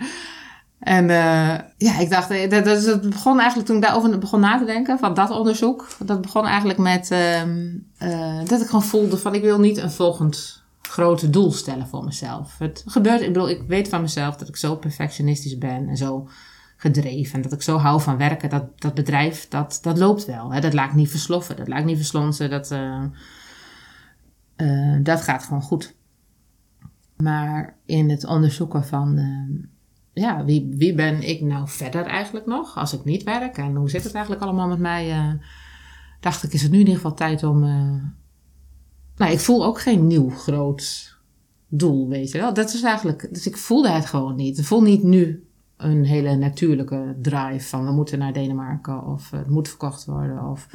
[0.80, 4.40] En eh, ja, ik dacht, eh, dat, dat, dat begon eigenlijk toen ik daarover begon
[4.40, 5.88] na te denken, van dat onderzoek.
[5.98, 7.42] Dat begon eigenlijk met eh,
[8.44, 10.63] dat ik gewoon voelde van ik wil niet een volgend
[10.94, 12.58] grote doel stellen voor mezelf.
[12.58, 16.28] Het gebeurt, ik bedoel, ik weet van mezelf dat ik zo perfectionistisch ben en zo
[16.76, 17.34] gedreven.
[17.34, 20.52] En dat ik zo hou van werken, dat, dat bedrijf, dat, dat loopt wel.
[20.52, 20.60] Hè?
[20.60, 23.04] Dat laat ik niet versloffen, dat laat ik niet verslonsen, dat, eh,
[24.56, 25.96] eh, dat gaat gewoon goed.
[27.16, 32.76] Maar in het onderzoeken van, eh, ja, wie, wie ben ik nou verder eigenlijk nog
[32.76, 33.58] als ik niet werk?
[33.58, 35.38] En hoe zit het eigenlijk allemaal met mij?
[36.20, 37.64] dacht ik, is het nu in ieder geval tijd om...
[39.16, 41.14] nou, ik voel ook geen nieuw groot
[41.68, 42.54] doel, weet je wel.
[42.54, 43.28] Dat is eigenlijk...
[43.30, 44.58] Dus ik voelde het gewoon niet.
[44.58, 45.46] Ik voel niet nu
[45.76, 50.50] een hele natuurlijke drive van we moeten naar Denemarken of het moet verkocht worden.
[50.50, 50.68] Of,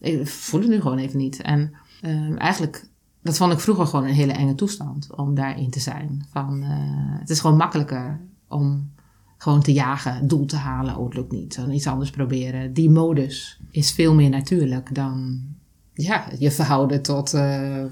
[0.00, 1.42] ik voel het nu gewoon even niet.
[1.42, 2.88] En eh, eigenlijk,
[3.22, 6.26] dat vond ik vroeger gewoon een hele enge toestand om daarin te zijn.
[6.30, 8.90] Van, eh, het is gewoon makkelijker om
[9.38, 10.96] gewoon te jagen, doel te halen.
[10.96, 11.56] Oh, het lukt niet.
[11.56, 12.72] Dan iets anders proberen.
[12.72, 15.40] Die modus is veel meer natuurlijk dan
[15.94, 17.34] ja, je verhouden tot.
[17.34, 17.82] eh,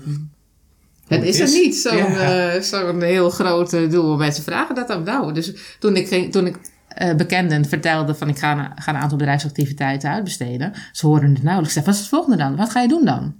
[1.08, 2.52] het is er niet zo'n Ja.
[2.52, 4.16] eh, zo'n heel groot doel.
[4.16, 5.32] Mensen vragen dat dan nou.
[5.32, 6.56] Dus toen ik, ging, toen ik
[6.88, 10.72] eh, bekenden vertelde van ik ga, een- ga een aantal bedrijfsactiviteiten uitbesteden.
[10.92, 11.72] Ze hoorden het nauwelijks.
[11.74, 12.56] Zei, wat is het volgende dan?
[12.56, 13.34] Wat ga je doen dan?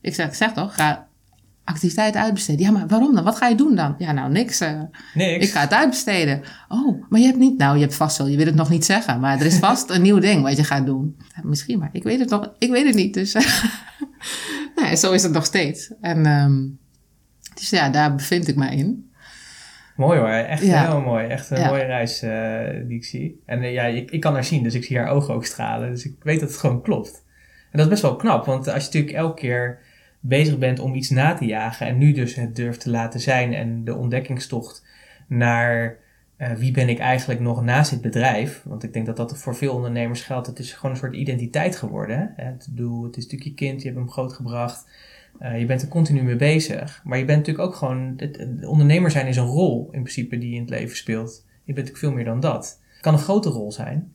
[0.00, 1.06] Ik zeg, ik zeg toch, ga
[1.64, 2.60] activiteiten uitbesteden.
[2.66, 3.24] Ja, maar waarom dan?
[3.24, 3.94] Wat ga je doen dan?
[3.98, 4.60] Ja, nou niks.
[4.60, 4.80] eh,
[5.14, 5.44] Niks.
[5.46, 6.42] ik ga het uitbesteden.
[6.68, 7.58] Oh, maar je hebt niet.
[7.58, 8.26] Nou, je hebt vast wel.
[8.26, 9.20] Je wil het nog niet zeggen.
[9.20, 11.16] Maar er is vast een nieuw ding wat je gaat doen.
[11.36, 12.52] Ja, misschien, maar ik weet het nog.
[12.58, 13.14] Ik weet het niet.
[13.14, 13.32] Dus
[14.76, 15.92] nee, zo is het nog steeds.
[16.00, 16.62] En ehm,
[17.54, 19.12] dus ja, daar bevind ik mij in.
[19.96, 20.86] Mooi hoor, echt Ja.
[20.90, 21.26] heel mooi.
[21.26, 21.68] Echt een Ja.
[21.68, 23.42] mooie reis eh, die ik zie.
[23.46, 25.90] En eh, ja, ik, ik kan haar zien, dus ik zie haar ogen ook stralen.
[25.90, 27.22] Dus ik weet dat het gewoon klopt.
[27.70, 29.78] En dat is best wel knap, want als je natuurlijk elke keer
[30.26, 33.54] bezig bent om iets na te jagen en nu dus het durft te laten zijn
[33.54, 34.84] en de ontdekkingstocht
[35.26, 35.96] naar
[36.36, 38.62] eh, wie ben ik eigenlijk nog naast dit bedrijf.
[38.64, 40.46] Want ik denk dat dat voor veel ondernemers geldt.
[40.46, 42.32] Het is gewoon een soort identiteit geworden.
[42.36, 42.44] Hè?
[42.44, 44.90] Het, doel, het is natuurlijk je kind, je hebt hem grootgebracht.
[45.38, 47.00] Eh, je bent er continu mee bezig.
[47.04, 48.14] Maar je bent natuurlijk ook gewoon.
[48.16, 51.44] Het ondernemer zijn is een rol in principe die je in het leven speelt.
[51.46, 52.80] Je bent natuurlijk veel meer dan dat.
[52.92, 54.12] Het kan een grote rol zijn,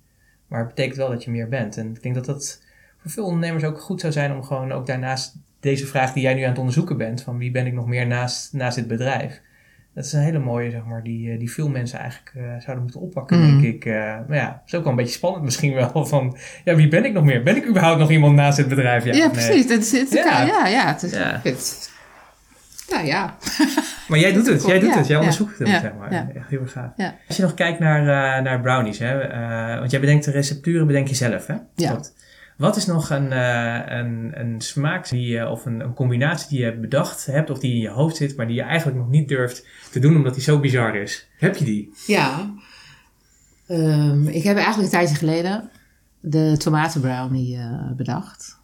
[0.48, 1.78] maar het betekent wel dat je meer bent.
[1.78, 2.63] En ik denk dat dat
[2.98, 6.34] voor veel ondernemers ook goed zou zijn om gewoon ook daarnaast deze vraag die jij
[6.34, 9.41] nu aan het onderzoeken bent: van wie ben ik nog meer naast, naast dit bedrijf?
[9.93, 12.82] Dat is een hele mooie, zeg maar, die, eh, die veel mensen eigenlijk eh, zouden
[12.82, 13.62] moeten oppakken, Mm.
[13.62, 13.86] denk ik.
[13.86, 13.93] Eh,
[14.28, 16.06] maar ja, het is ook wel een beetje spannend misschien wel.
[16.06, 17.43] Van, ja, wie ben ik nog meer?
[17.43, 19.04] Ben ik überhaupt nog iemand naast dit bedrijf?
[19.06, 19.30] Ja, nee?
[19.30, 19.69] precies.
[19.69, 20.24] Het, is- het, Ja.
[20.41, 20.45] ja.
[20.45, 20.88] ja, ja.
[20.88, 21.39] Het is, Ja.
[21.43, 21.89] het-
[22.89, 23.36] nou ja.
[24.08, 26.13] Maar jij doet het, jij doet Ja, het, jij ja, onderzoekt het, ja, zeg maar.
[26.13, 26.30] ja.
[26.36, 26.91] Echt heel erg gaaf.
[26.95, 27.15] Ja.
[27.28, 30.88] Als je nog kijkt naar, eh, naar brownies, hè, eh, want jij bedenkt de recepturen,
[30.88, 31.56] bedenk je zelf, hè?
[31.76, 31.89] Ja.
[31.89, 32.13] Klopt.
[32.60, 36.65] Wat is nog een, eh, een, een smaak die je, of een, een combinatie die
[36.65, 39.28] je bedacht hebt, of die in je hoofd zit, maar die je eigenlijk nog niet
[39.28, 41.28] durft te doen omdat die zo bizar is?
[41.38, 41.93] Heb je die?
[42.08, 42.54] Ja.
[43.67, 45.69] Ehm, ik heb eigenlijk een tijdje geleden
[46.19, 48.60] de tomatenbrownie uh, bedacht.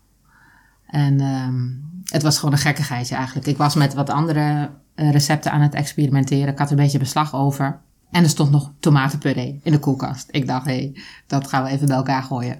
[0.88, 1.70] En ehm,
[2.04, 3.48] het was gewoon een gekkigheidje eigenlijk.
[3.48, 6.54] Ik was met wat andere recepten aan het experimenteren.
[6.54, 7.80] Ik had een beetje beslag over.
[8.12, 10.28] En er stond nog tomatenpuree in de koelkast.
[10.32, 12.58] Ik dacht, hé, hey, dat gaan we even bij elkaar gooien.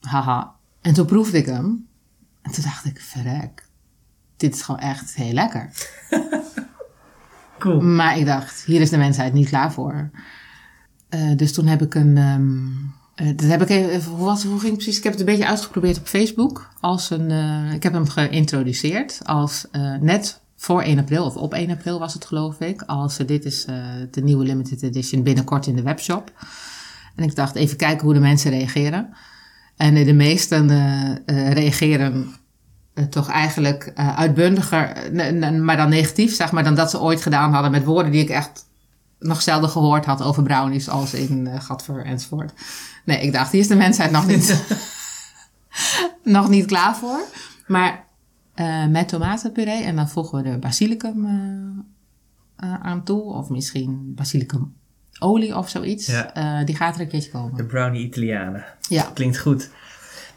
[0.00, 0.54] Haha.
[0.86, 1.86] En toen proefde ik hem.
[2.42, 3.66] En toen dacht ik, verrek.
[4.36, 5.70] Dit is gewoon echt heel lekker.
[7.58, 7.80] cool.
[7.80, 10.10] Maar ik dacht, hier is de mensheid niet klaar voor.
[11.10, 12.16] Uh, dus toen heb ik een...
[12.16, 14.96] Um, uh, dat heb ik even, hoe, was, hoe ging het precies?
[14.96, 16.68] Ik heb het een beetje uitgeprobeerd op Facebook.
[16.80, 19.66] Als een, uh, ik heb hem geïntroduceerd als
[20.00, 22.82] net voor 1 april, of op 1 april was het geloof ik.
[22.82, 23.64] Als dit is
[24.10, 26.32] de nieuwe limited edition binnenkort in de webshop.
[27.14, 29.14] En ik dacht even kijken hoe de mensen reageren.
[29.76, 30.68] En de meesten
[31.52, 32.34] reageren
[33.10, 35.12] toch eigenlijk uitbundiger,
[35.62, 38.28] maar dan negatief, zeg maar, dan dat ze ooit gedaan hadden met woorden die ik
[38.28, 38.66] echt
[39.18, 42.52] nog zelden gehoord had over brownies als in Gadver enzovoort.
[43.04, 44.64] Nee, ik dacht, hier is de mensheid nog niet,
[46.22, 47.20] nog niet klaar voor.
[47.66, 48.04] Maar
[48.56, 53.22] uh, met tomatenpuree en dan voegen we de basilicum uh, aan toe.
[53.22, 54.74] Of misschien basilicum
[55.18, 56.06] olie of zoiets.
[56.06, 56.64] Ja.
[56.64, 57.56] die gaat er een keertje komen.
[57.56, 58.64] De brownie Italianen.
[58.88, 59.10] Ja.
[59.14, 59.70] Klinkt goed.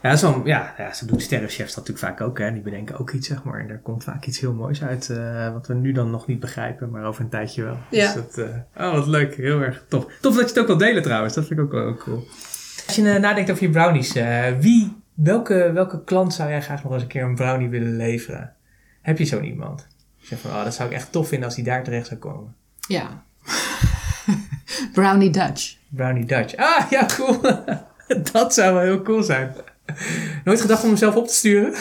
[0.02, 2.38] Ja, zo, ja, ja, zo doen sterrenchefs dat natuurlijk vaak ook.
[2.38, 2.52] Hè.
[2.52, 3.60] Die bedenken ook iets, zeg maar.
[3.60, 5.08] En er komt vaak iets heel moois uit.
[5.08, 7.78] Uh, wat we nu dan nog niet begrijpen, maar over een tijdje wel.
[7.90, 8.12] Ja.
[8.12, 9.36] Dus dat, uh, oh, wat leuk.
[9.36, 10.06] Heel erg tof.
[10.20, 11.34] Tof dat je het ook wil delen trouwens.
[11.34, 12.26] Dat vind ik ook wel cool.
[12.86, 14.12] Als je nadenkt over je brownies.
[14.60, 18.52] wie, welke, welke klant zou jij graag nog eens een keer een brownie willen leveren?
[19.02, 19.86] Heb je zo'n iemand?
[20.16, 22.20] Je zegt van, oh, dat zou ik echt tof vinden als die daar terecht zou
[22.20, 22.54] komen.
[22.88, 23.22] Ja.
[24.92, 25.76] Brownie Dutch.
[25.88, 26.56] Brownie Dutch.
[26.56, 27.40] Ah, ja, cool.
[28.32, 29.54] dat zou wel heel cool zijn.
[30.44, 31.74] Nooit gedacht om mezelf op te sturen?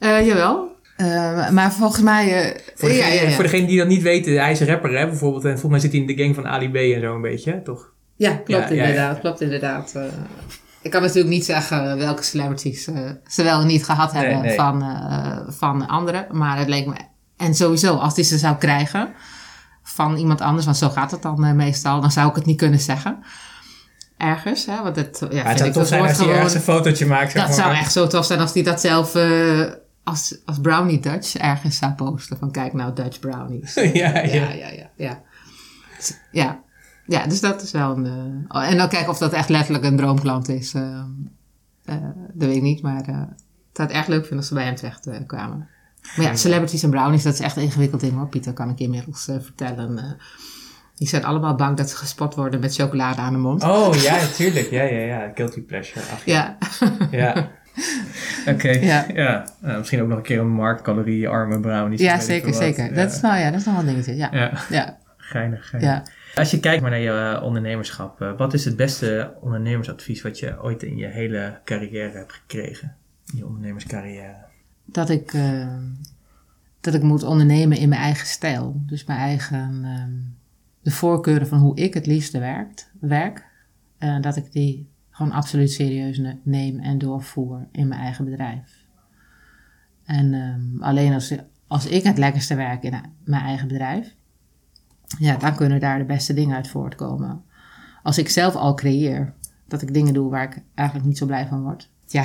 [0.00, 0.72] Uh, jawel.
[0.96, 2.26] Uh, maar volgens mij...
[2.26, 3.34] Uh, voor, degene, ja, ja, ja.
[3.34, 5.44] voor degene die dat niet weten, hij is een rapper hè, bijvoorbeeld.
[5.44, 7.62] En volgens mij zit hij in de gang van Ali B en zo een beetje,
[7.62, 7.92] toch?
[8.16, 9.20] Ja, klopt inderdaad.
[9.20, 9.94] Klopt inderdaad.
[10.82, 12.84] ik kan natuurlijk niet zeggen welke celebrities
[13.26, 14.56] ze wel en niet gehad hebben nee, nee.
[14.56, 14.84] Van,
[15.48, 16.26] van anderen.
[16.30, 16.94] Maar het leek me...
[17.36, 19.14] En sowieso, als die ze zou krijgen
[19.84, 22.80] van iemand anders, want zo gaat het dan meestal, dan zou ik het niet kunnen
[22.80, 23.24] zeggen
[24.16, 24.66] ergens.
[24.66, 24.82] Hè?
[24.82, 27.32] Want het, ja, ja, het zou tof zijn als hij ergens een fotootje maakt.
[27.32, 29.70] Zeg dat zou echt zo tof zijn als hij dat zelf uh,
[30.04, 32.38] als, als Brownie Dutch ergens zou posten.
[32.38, 33.74] Van kijk nou, Dutch Brownies.
[33.74, 34.22] ja, ja.
[34.22, 35.22] ja, ja, ja, ja.
[36.32, 36.60] Ja,
[37.06, 38.46] ja dus dat is wel een...
[38.48, 40.74] Uh, en dan kijken of dat echt letterlijk een droomklant is.
[40.74, 41.02] Uh,
[41.84, 43.06] dat weet ik niet, maar het
[43.72, 45.68] zou het erg leuk vinden als ze bij hem terecht kwamen.
[46.16, 48.52] Maar ja, celebrities en brownies, dat is echt een ingewikkeld ding hoor, Pieter.
[48.52, 50.16] Kan ik inmiddels vertellen.
[50.94, 53.62] Die zijn allemaal bang dat ze gespot worden met chocolade aan de mond.
[53.62, 54.70] Oh ja, tuurlijk.
[54.70, 55.32] Ja, ja, ja.
[55.34, 56.00] Guilty pleasure.
[56.12, 56.56] Ach, ja.
[57.10, 57.50] Ja.
[58.52, 58.70] Oké.
[58.70, 59.06] Ja.
[59.14, 59.46] ja.
[59.64, 62.00] Uh, misschien ook nog een keer een marktcaloriearme brownies.
[62.00, 62.84] Ja, zeker, zeker.
[62.84, 62.90] Ja.
[62.94, 64.16] Dat, is, nou ja, dat is nog wel een dingetje.
[64.16, 64.28] Ja.
[64.32, 64.52] ja.
[64.70, 64.98] ja.
[65.16, 65.90] Geinig, geinig.
[65.90, 66.02] Ja.
[66.34, 70.38] Als je kijkt maar naar je uh, ondernemerschap, uh, wat is het beste ondernemersadvies wat
[70.38, 72.96] je ooit in je hele carrière hebt gekregen?
[73.32, 74.52] In je ondernemerscarrière?
[74.84, 75.36] Dat ik,
[76.80, 78.82] dat ik moet ondernemen in mijn eigen stijl.
[78.86, 80.12] Dus mijn eigen ehm,
[80.84, 83.44] de voorkeuren van hoe ik het liefste werkt, werk,
[83.98, 88.86] uh, dat ik die gewoon absoluut serieus neem en doorvoer in mijn eigen bedrijf.
[90.04, 91.34] En um, alleen als,
[91.66, 94.14] als ik het lekkerste werk in mijn eigen bedrijf,
[95.18, 97.42] ja, dan kunnen daar de beste dingen uit voortkomen.
[98.02, 99.34] Als ik zelf al creëer,
[99.68, 101.90] dat ik dingen doe waar ik eigenlijk niet zo blij van word.
[102.06, 102.24] Ja,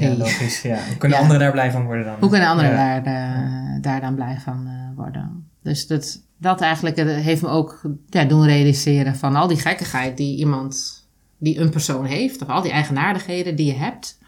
[0.00, 0.08] hey.
[0.08, 0.62] ja logisch.
[0.62, 0.78] Ja.
[0.88, 2.16] Hoe kunnen anderen daar blij van worden dan?
[2.20, 5.48] Hoe kunnen anderen daar, uh, daar dan blij van uh, worden?
[5.62, 10.38] Dus dat, dat eigenlijk heeft me ook ja, doen realiseren van al die gekkigheid die
[10.38, 11.04] iemand,
[11.38, 14.18] die een persoon heeft, of al die eigenaardigheden die je hebt.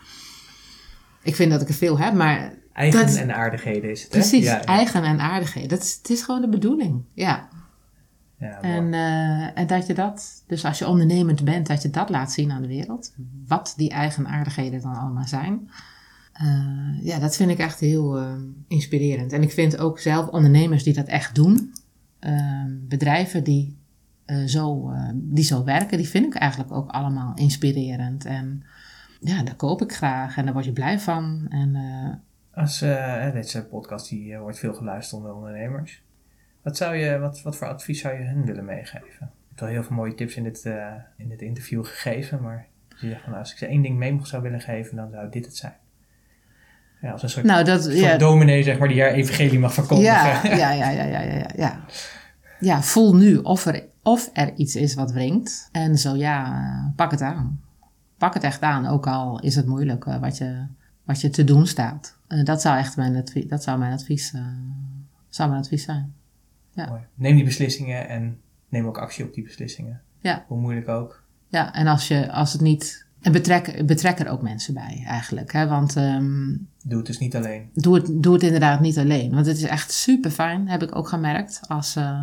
[1.23, 2.53] Ik vind dat ik er veel heb, maar.
[2.73, 4.13] Eigen en aardigheden is het.
[4.13, 4.19] Hè?
[4.19, 5.69] Precies, eigen en aardigheden.
[5.69, 7.49] Dat is, het is gewoon de bedoeling, ja.
[8.39, 12.09] Ja en, uh, en dat je dat, dus als je ondernemend bent, dat je dat
[12.09, 13.15] laat zien aan de wereld.
[13.47, 15.71] Wat die eigenaardigheden dan allemaal zijn.
[16.43, 18.33] Uh, ja, dat vind ik echt heel uh,
[18.69, 19.33] inspirerend.
[19.33, 21.73] En ik vind ook zelf ondernemers die dat echt doen,
[22.19, 23.79] Ehm, bedrijven die,
[24.27, 28.25] uh, zo, die zo werken, die vind ik eigenlijk ook allemaal inspirerend.
[28.25, 28.65] En
[29.21, 31.47] ja, daar koop ik graag en daar word je blij van.
[31.49, 31.77] En,
[32.55, 32.79] Als,
[33.33, 36.03] deze podcast die wordt veel geluisterd onder ondernemers.
[36.69, 39.31] Wat, zou je, wat, wat voor advies zou je hen willen meegeven?
[39.41, 40.65] Ik heb al heel veel mooie tips in dit,
[41.17, 43.97] in dit interview gegeven, maar als je zegt van, nou, als ik ze één ding
[43.97, 45.77] mee zou willen geven, dan zou dit het zijn.
[47.01, 50.13] Ja, als een soort, nou, dat, soort dominee, zeg maar, die haar evangelie mag verkondigen.
[50.13, 51.85] Ja, ja, ja, ja, ja, ja, ja.
[52.61, 55.69] Ja, voel nu of er, of er iets is wat wringt.
[55.73, 57.61] En zo ja, pak het aan.
[58.19, 60.67] Pak het echt aan, ook al is het moeilijk uh, wat, je,
[61.05, 62.19] wat je te doen staat.
[62.29, 64.43] Uh, dat zou echt mijn advies, dat zou mijn advies, uh,
[65.29, 66.18] zou mijn advies zijn.
[66.87, 67.01] Mooi.
[67.15, 70.01] Neem die beslissingen en neem ook actie op die beslissingen.
[70.21, 70.45] Ja.
[70.47, 71.23] Hoe moeilijk ook.
[71.49, 75.53] Ja, en als, je, als het niet en betrek, betrek er ook mensen bij eigenlijk.
[75.53, 75.67] Hè?
[75.69, 77.71] Want ehm, Doe het dus niet alleen.
[77.75, 79.31] doe, het, doe het inderdaad niet alleen.
[79.35, 82.23] Want het is echt super fijn, heb ik ook gemerkt, als eh,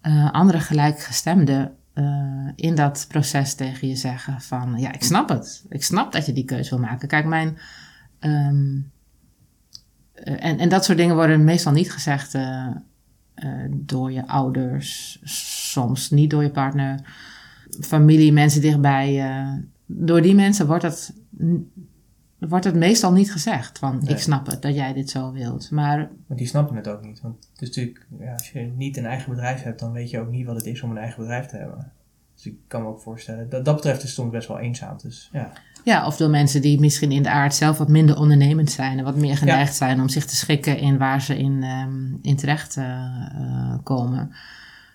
[0.00, 5.64] eh, andere gelijkgestemden eh, in dat proces tegen je zeggen van ja, ik snap het.
[5.68, 7.08] Ik snap dat je die keuze wil maken.
[7.08, 7.58] Kijk, mijn.
[8.18, 8.78] ehm,
[10.14, 12.34] eh, en, en dat soort dingen worden meestal niet gezegd
[13.40, 15.18] eh, door je ouders,
[15.72, 17.00] soms niet door je partner,
[17.80, 19.20] familie, mensen dichtbij.
[19.20, 19.52] eh,
[19.86, 21.14] door die mensen wordt het,
[22.38, 24.14] wordt het meestal niet gezegd van Nee.
[24.14, 25.70] ik snap het dat jij dit zo wilt.
[25.70, 27.20] Maar Want die snappen het ook niet.
[27.20, 30.20] Want het is natuurlijk, ja, als je niet een eigen bedrijf hebt, dan weet je
[30.20, 31.92] ook niet wat het is om een eigen bedrijf te hebben.
[32.34, 34.96] Dus ik kan me ook voorstellen, dat, dat betreft is het soms best wel eenzaam.
[35.02, 35.52] Dus ja,
[35.84, 39.04] ja, of door mensen die misschien in de aard zelf wat minder ondernemend zijn en
[39.04, 42.76] wat meer geneigd zijn om zich te schikken in waar ze in, ehm, in terecht
[42.76, 44.32] eh, eh, komen.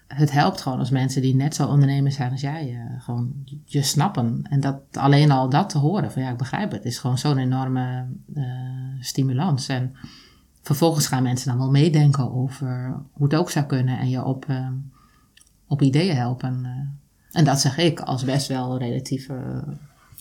[0.08, 3.34] Het helpt gewoon als mensen die net zo ondernemend zijn als jij, eh, gewoon
[3.66, 4.42] je snappen.
[4.50, 7.38] En dat alleen al dat te horen, van ja, ik begrijp het, is gewoon zo'n
[7.38, 8.06] enorme
[9.00, 9.68] stimulans.
[9.68, 9.96] En
[10.66, 14.46] vervolgens gaan mensen dan wel meedenken over hoe het ook zou kunnen en je op,
[14.48, 14.68] eh,
[15.68, 16.66] op ideeën helpen.
[17.32, 19.30] En dat zeg ik als best wel relatief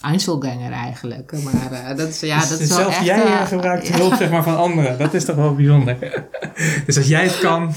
[0.04, 1.32] Einzelganger eigenlijk.
[1.32, 3.06] Maar eh, dat is, ja, dat is dus wel zelfs echt...
[3.06, 3.96] jij eh, eh, gebruikt ja.
[3.96, 4.98] hulp zeg maar, van anderen.
[4.98, 5.96] Dat is toch wel bijzonder.
[6.86, 7.72] dus als jij het kan,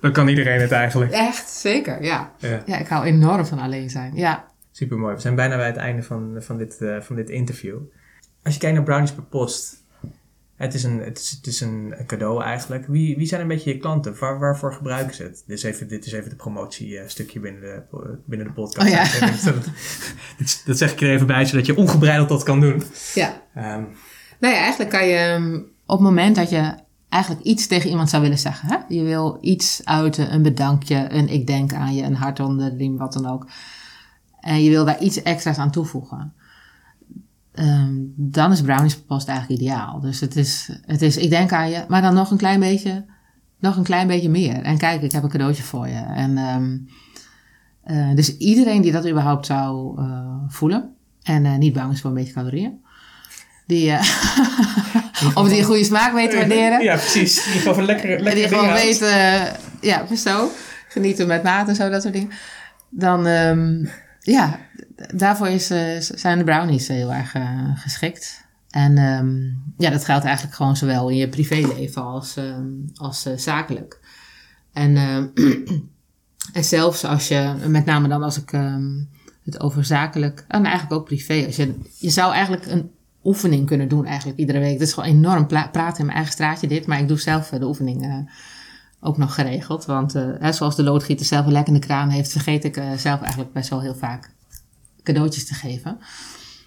[0.00, 1.12] dan kan iedereen het eigenlijk.
[1.12, 2.32] Echt, zeker, ja.
[2.38, 2.62] Ja.
[2.66, 4.12] Ja, ik hou enorm van alleen zijn.
[4.14, 5.14] Ja, Super mooi.
[5.14, 7.78] We zijn bijna bij het einde van, van, dit, van dit interview.
[8.42, 9.83] Als je kijkt naar Brownies per Post,
[10.56, 12.86] het is een, het is, het is een cadeau eigenlijk.
[12.86, 14.18] Wie, wie zijn een beetje je klanten?
[14.18, 15.42] Waar, waarvoor gebruiken ze het?
[15.46, 18.86] Dit is even, dit is even de promotiestukje binnen de, binnen de podcast.
[18.86, 19.04] Oh ja.
[20.38, 22.82] dat, dat zeg ik er even bij, zodat je ongebreideld dat kan doen.
[23.14, 23.42] ja.
[23.54, 23.82] Ehm,
[24.38, 25.54] Nou ja, eigenlijk kan je ehm,
[25.86, 26.74] op het moment dat je
[27.08, 28.68] eigenlijk iets tegen iemand zou willen zeggen.
[28.68, 28.76] Hè?
[28.88, 32.76] Je wil iets uiten, een bedankje, een ik denk aan je, een hart onder de
[32.76, 33.46] riem, wat dan ook.
[34.40, 36.34] En je wil daar iets extra's aan toevoegen.
[37.54, 40.00] Ehm, dan is Brownies Post eigenlijk ideaal.
[40.00, 43.04] Dus het is, het is, ik denk aan je, maar dan nog een klein beetje,
[43.58, 44.62] nog een klein beetje meer.
[44.62, 46.04] En kijk, ik heb een cadeautje voor je.
[46.14, 46.76] En, ehm,
[47.82, 52.10] eh, dus iedereen die dat überhaupt zou eh, voelen en eh, niet bang is voor
[52.10, 52.84] een beetje calorieën,
[53.66, 54.00] die, eh,
[55.38, 56.82] of die een goede smaak weet te waarderen.
[56.82, 57.44] Ja, precies.
[57.44, 60.50] Die gewoon van lekkere, En lekkere die gewoon weten, ja, zo,
[60.88, 62.30] genieten met maat en zo, dat soort dingen.
[62.88, 63.84] Dan, ehm,
[64.24, 64.60] ja,
[65.14, 68.46] daarvoor is, eh, zijn de brownies heel erg eh, geschikt.
[68.70, 69.42] En ehm,
[69.78, 74.00] ja, dat geldt eigenlijk gewoon zowel in je privéleven als, ehm, als eh, zakelijk.
[74.72, 75.26] En, ehm,
[76.58, 78.50] en zelfs als je, met name dan als ik
[79.44, 82.90] het over zakelijk, en eigenlijk ook privé, als je, je zou eigenlijk een
[83.24, 84.72] oefening kunnen doen eigenlijk iedere week.
[84.72, 87.66] Het is gewoon enorm praten in mijn eigen straatje dit, maar ik doe zelf de
[87.66, 88.18] oefening eh,
[89.04, 89.84] ook nog geregeld.
[89.84, 92.92] Want eh, zoals de loodgieter zelf een lek in de kraan heeft, vergeet ik eh,
[92.96, 94.30] zelf eigenlijk best wel heel vaak
[95.02, 95.98] cadeautjes te geven.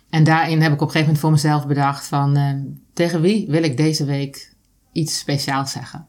[0.10, 2.54] En daarin heb ik op een gegeven moment voor mezelf bedacht van eh,
[2.94, 4.54] tegen wie wil ik deze week
[4.92, 6.06] iets speciaals zeggen.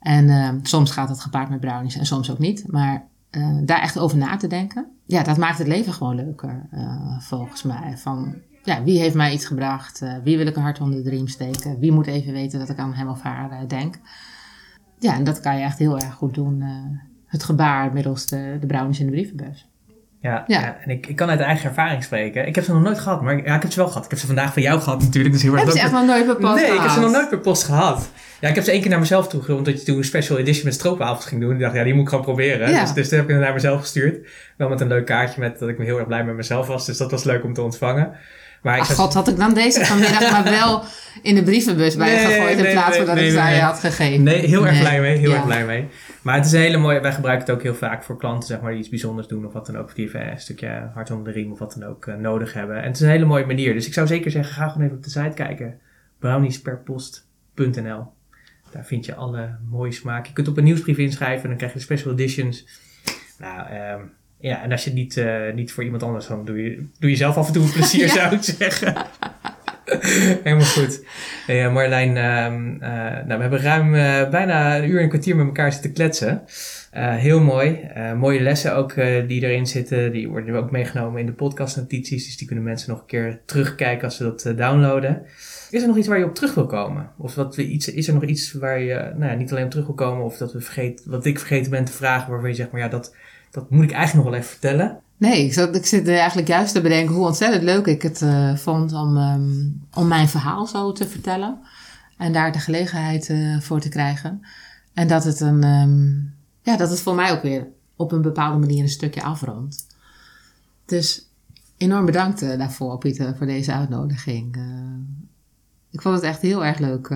[0.00, 2.64] En soms gaat het gepaard met brownies en soms ook niet.
[2.66, 3.04] Maar
[3.64, 6.68] daar echt over na te denken, ja, dat maakt het leven gewoon leuker
[7.18, 7.94] volgens mij.
[7.96, 10.02] Van ja, wie heeft mij iets gebracht?
[10.24, 11.78] Wie wil ik een hart onder de riem steken?
[11.78, 13.98] Wie moet even weten dat ik aan hem of haar denk?
[15.00, 16.62] Ja, en dat kan je echt heel erg goed doen.
[16.62, 16.68] eh,
[17.26, 19.68] het gebaar middels de, de brownies in de brievenbus.
[20.20, 20.60] Ja, Ja.
[20.60, 20.76] ja.
[20.84, 22.46] en ik, ik kan uit eigen ervaring spreken.
[22.46, 24.04] Ik heb ze nog nooit gehad, maar ja, ik heb ze wel gehad.
[24.04, 25.34] Ik heb ze vandaag van jou gehad natuurlijk.
[25.34, 25.92] Dus heel Heb je echt leuk.
[25.92, 27.02] nog nooit per post Nee, ik heb ze gehad?
[27.02, 28.10] nog nooit per post gehad.
[28.40, 30.64] Ja, ik heb ze één keer naar mezelf toe, omdat je toen een special edition
[30.64, 31.52] met stroopwafels ging doen.
[31.52, 32.70] Ik dacht, ja, die moet ik gewoon proberen.
[32.70, 32.80] Ja.
[32.80, 34.28] Dus, dus toen heb ik het naar mezelf gestuurd.
[34.56, 36.86] Wel met een leuk kaartje met dat ik me heel erg blij met mezelf was.
[36.86, 38.12] Dus dat was leuk om te ontvangen.
[38.62, 40.82] Maar ik Ach god, had ik dan deze vanmiddag maar wel
[41.22, 43.54] in de brievenbus bij Nee, gegooid in nee, plaats nee, van dat ik het aan
[43.54, 44.22] je had gegeven.
[44.22, 45.16] Nee, heel erg blij mee.
[45.16, 45.36] Heel Ja.
[45.36, 45.88] erg blij mee.
[46.22, 47.00] Maar het is een hele mooie...
[47.00, 49.46] Wij gebruiken het ook heel vaak voor klanten, zeg maar, die iets bijzonders doen.
[49.46, 49.84] Of wat dan ook.
[49.84, 52.76] Of die een stukje hart onder de riem of wat dan ook eh, nodig hebben.
[52.76, 53.74] En het is een hele mooie manier.
[53.74, 55.78] Dus ik zou zeker zeggen, ga gewoon even op de site kijken.
[56.18, 58.12] browniesperpost.nl
[58.70, 60.26] Daar vind je alle mooie smaak.
[60.26, 61.48] Je kunt op een nieuwsbrief inschrijven.
[61.48, 62.66] Dan krijg je de special editions.
[63.38, 64.00] Nou, ehm,
[64.40, 67.10] ja, en als je het niet, eh, niet voor iemand anders, dan doe je, doe
[67.10, 68.12] je zelf af en toe een plezier, Ja.
[68.12, 68.94] zou ik zeggen.
[70.44, 71.04] Helemaal goed.
[71.46, 75.08] Hey, eh, Marjolein, ehm, eh, nou, we hebben ruim eh, bijna een uur en een
[75.08, 76.42] kwartier met elkaar zitten kletsen.
[76.90, 77.80] Eh, heel mooi.
[77.94, 80.12] Eh, mooie lessen ook eh, die erin zitten.
[80.12, 82.24] Die worden ook meegenomen in de podcastnotities.
[82.24, 85.22] Dus die kunnen mensen nog een keer terugkijken als ze dat downloaden.
[85.70, 87.10] Is er nog iets waar je op terug wil komen?
[87.18, 89.70] Of wat we iets, is er nog iets waar je nou ja, niet alleen op
[89.70, 90.24] terug wil komen?
[90.24, 92.88] Of dat we vergeet, wat ik vergeten ben te vragen waarvan je zegt, maar ja,
[92.88, 93.14] dat,
[93.50, 95.00] dat moet ik eigenlijk nog wel even vertellen.
[95.16, 98.56] Nee, ik, zat, ik zit eigenlijk juist te bedenken hoe ontzettend leuk ik het eh,
[98.56, 101.58] vond om, ehm, om mijn verhaal zo te vertellen.
[102.16, 104.42] En daar de gelegenheid eh, voor te krijgen.
[104.94, 106.10] En dat het, een, ehm,
[106.62, 109.86] ja, dat het voor mij ook weer op een bepaalde manier een stukje afrondt.
[110.86, 111.28] Dus
[111.76, 114.56] Enorm bedankt uh, daarvoor, Pieter, voor deze uitnodiging.
[115.90, 117.08] Ik vond het echt heel erg leuk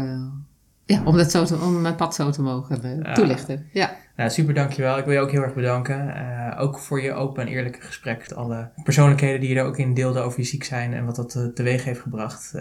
[0.85, 3.66] ja, om, dat zo te, om mijn pad zo te mogen toelichten.
[3.72, 3.97] Ja.
[4.17, 4.99] Nou, super, dankjewel.
[4.99, 6.57] Ik wil je ook heel erg bedanken.
[6.59, 8.33] ook voor je open en eerlijke gesprek.
[8.33, 11.51] Alle persoonlijkheden die je er ook in deelde over je ziek zijn en wat dat
[11.55, 12.55] teweeg heeft gebracht.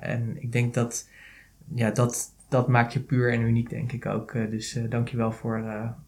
[0.00, 1.08] en ik denk dat
[1.74, 4.32] ja, dat, dat maakt je puur en uniek, denk ik ook.
[4.32, 5.58] dus dankjewel voor,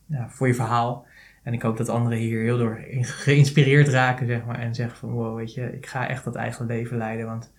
[0.07, 1.07] ja, voor je verhaal.
[1.43, 4.59] En ik hoop dat anderen hier heel door geïnspireerd raken, zeg maar.
[4.59, 7.27] En zeggen van, wow, weet je, ik ga echt dat eigen leven leiden.
[7.27, 7.53] Want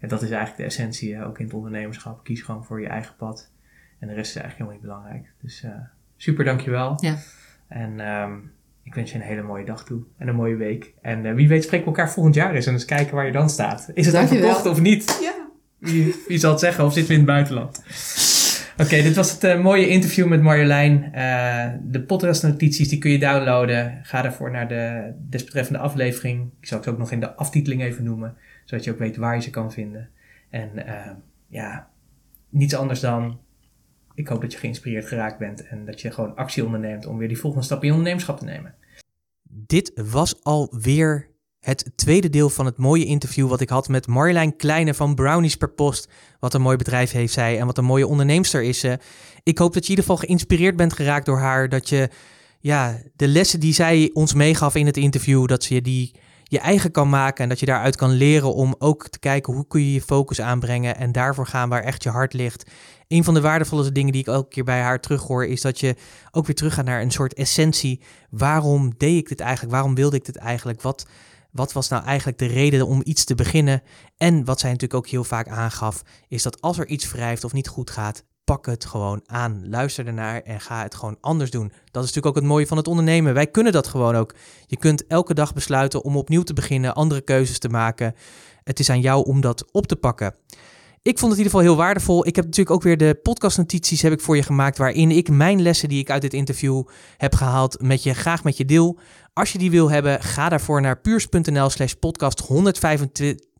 [0.00, 2.24] dat is eigenlijk de essentie, ook in het ondernemerschap.
[2.24, 3.50] Kies gewoon voor je eigen pad.
[3.98, 5.32] En de rest is eigenlijk helemaal niet belangrijk.
[5.40, 5.64] Dus
[6.22, 6.98] super, dankjewel.
[7.00, 7.16] Ja.
[7.68, 8.52] En um,
[8.82, 10.02] ik wens je een hele mooie dag toe.
[10.18, 10.92] En een mooie week.
[11.00, 12.66] En uh, wie weet spreken we elkaar volgend jaar eens.
[12.66, 13.90] En eens kijken waar je dan staat.
[13.94, 15.18] Is het dan verkocht of niet?
[15.22, 15.32] Ja.
[15.78, 16.84] Wie, wie zal het zeggen?
[16.84, 17.82] Of zitten we in het buitenland?
[18.78, 21.12] Oké, dit was het uh, mooie interview met Marjolein.
[21.14, 24.00] Uh, de podcastnotities die kun je downloaden.
[24.02, 26.50] Ga daarvoor naar de desbetreffende aflevering.
[26.60, 28.36] Ik zal het ook nog in de aftiteling even noemen.
[28.64, 30.08] Zodat je ook weet waar je ze kan vinden.
[30.50, 31.10] En uh,
[31.46, 31.88] ja,
[32.48, 33.38] niets anders dan...
[34.22, 35.66] Ik hoop dat je geïnspireerd geraakt bent.
[35.66, 38.44] En dat je gewoon actie onderneemt om weer die volgende stap in je ondernemerschap te
[38.44, 38.74] nemen.
[39.42, 44.56] Dit was alweer het tweede deel van het mooie interview wat ik had met Marjolein
[44.56, 46.08] Kleine van Brownies per Post.
[46.38, 48.98] Wat een mooi bedrijf heeft zij en wat een mooie onderneemster is ze.
[49.42, 51.68] Ik hoop dat je in ieder geval geïnspireerd bent geraakt door haar.
[51.68, 52.08] Dat je
[52.60, 56.14] ja, de lessen die zij ons meegaf in het interview, dat ze die
[56.52, 59.66] je eigen kan maken en dat je daaruit kan leren om ook te kijken hoe
[59.66, 62.70] kun je je focus aanbrengen en daarvoor gaan waar echt je hart ligt.
[63.08, 65.96] Een van de waardevolle dingen die ik elke keer bij haar terughoor is dat je
[66.30, 68.00] ook weer teruggaat naar een soort essentie.
[68.30, 69.72] Waarom deed ik dit eigenlijk?
[69.72, 70.82] Waarom wilde ik dit eigenlijk?
[70.82, 71.06] Wat
[71.50, 73.82] wat was nou eigenlijk de reden om iets te beginnen?
[74.16, 77.52] En wat zij natuurlijk ook heel vaak aangaf, is dat als er iets wrijft of
[77.52, 79.68] niet goed gaat, pak het gewoon aan.
[79.68, 81.68] Luister ernaar en ga het gewoon anders doen.
[81.68, 83.34] Dat is natuurlijk ook het mooie van het ondernemen.
[83.34, 84.34] Wij kunnen dat gewoon ook.
[84.66, 88.14] Je kunt elke dag besluiten om opnieuw te beginnen, andere keuzes te maken.
[88.64, 90.34] Het is aan jou om dat op te pakken.
[91.02, 92.26] Ik vond het in ieder geval heel waardevol.
[92.26, 95.62] Ik heb natuurlijk ook weer de podcastnotities heb ik voor je gemaakt, waarin ik mijn
[95.62, 96.82] lessen die ik uit dit interview
[97.16, 98.98] heb gehaald met je graag met je deel.
[99.32, 103.51] Als je die wil hebben, ga daarvoor naar puurs.nl slash podcast 125.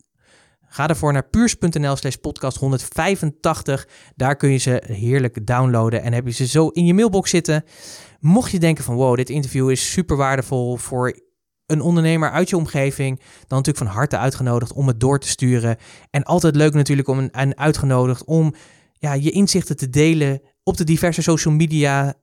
[0.72, 3.88] Ga daarvoor naar puurs.nl slash podcast 185.
[4.16, 7.64] Daar kun je ze heerlijk downloaden en heb je ze zo in je mailbox zitten.
[8.20, 11.20] Mocht je denken van wow, dit interview is super waardevol voor
[11.66, 15.76] een ondernemer uit je omgeving, dan natuurlijk van harte uitgenodigd om het door te sturen.
[16.10, 18.54] En altijd leuk natuurlijk om een, uitgenodigd om
[18.92, 22.14] ja, je inzichten te delen op de diverse social media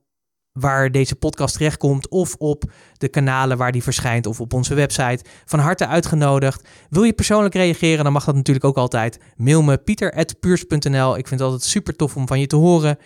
[0.52, 2.64] waar deze podcast terechtkomt of op
[2.96, 5.24] de kanalen waar die verschijnt of op onze website.
[5.44, 6.68] Van harte uitgenodigd.
[6.90, 9.18] Wil je persoonlijk reageren, dan mag dat natuurlijk ook altijd.
[9.36, 11.16] Mail me pieter.puurs.nl.
[11.16, 12.98] Ik vind het altijd super tof om van je te horen.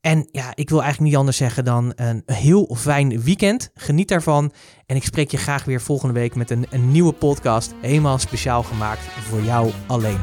[0.00, 3.70] En ja, ik wil eigenlijk niet anders zeggen dan een heel fijn weekend.
[3.74, 4.52] Geniet daarvan.
[4.86, 7.74] En ik spreek je graag weer volgende week met een, een nieuwe podcast.
[7.80, 10.20] Helemaal speciaal gemaakt voor jou alleen.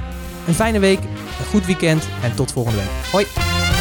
[0.47, 0.99] Een fijne week,
[1.39, 3.11] een goed weekend en tot volgende week.
[3.11, 3.72] Hoi!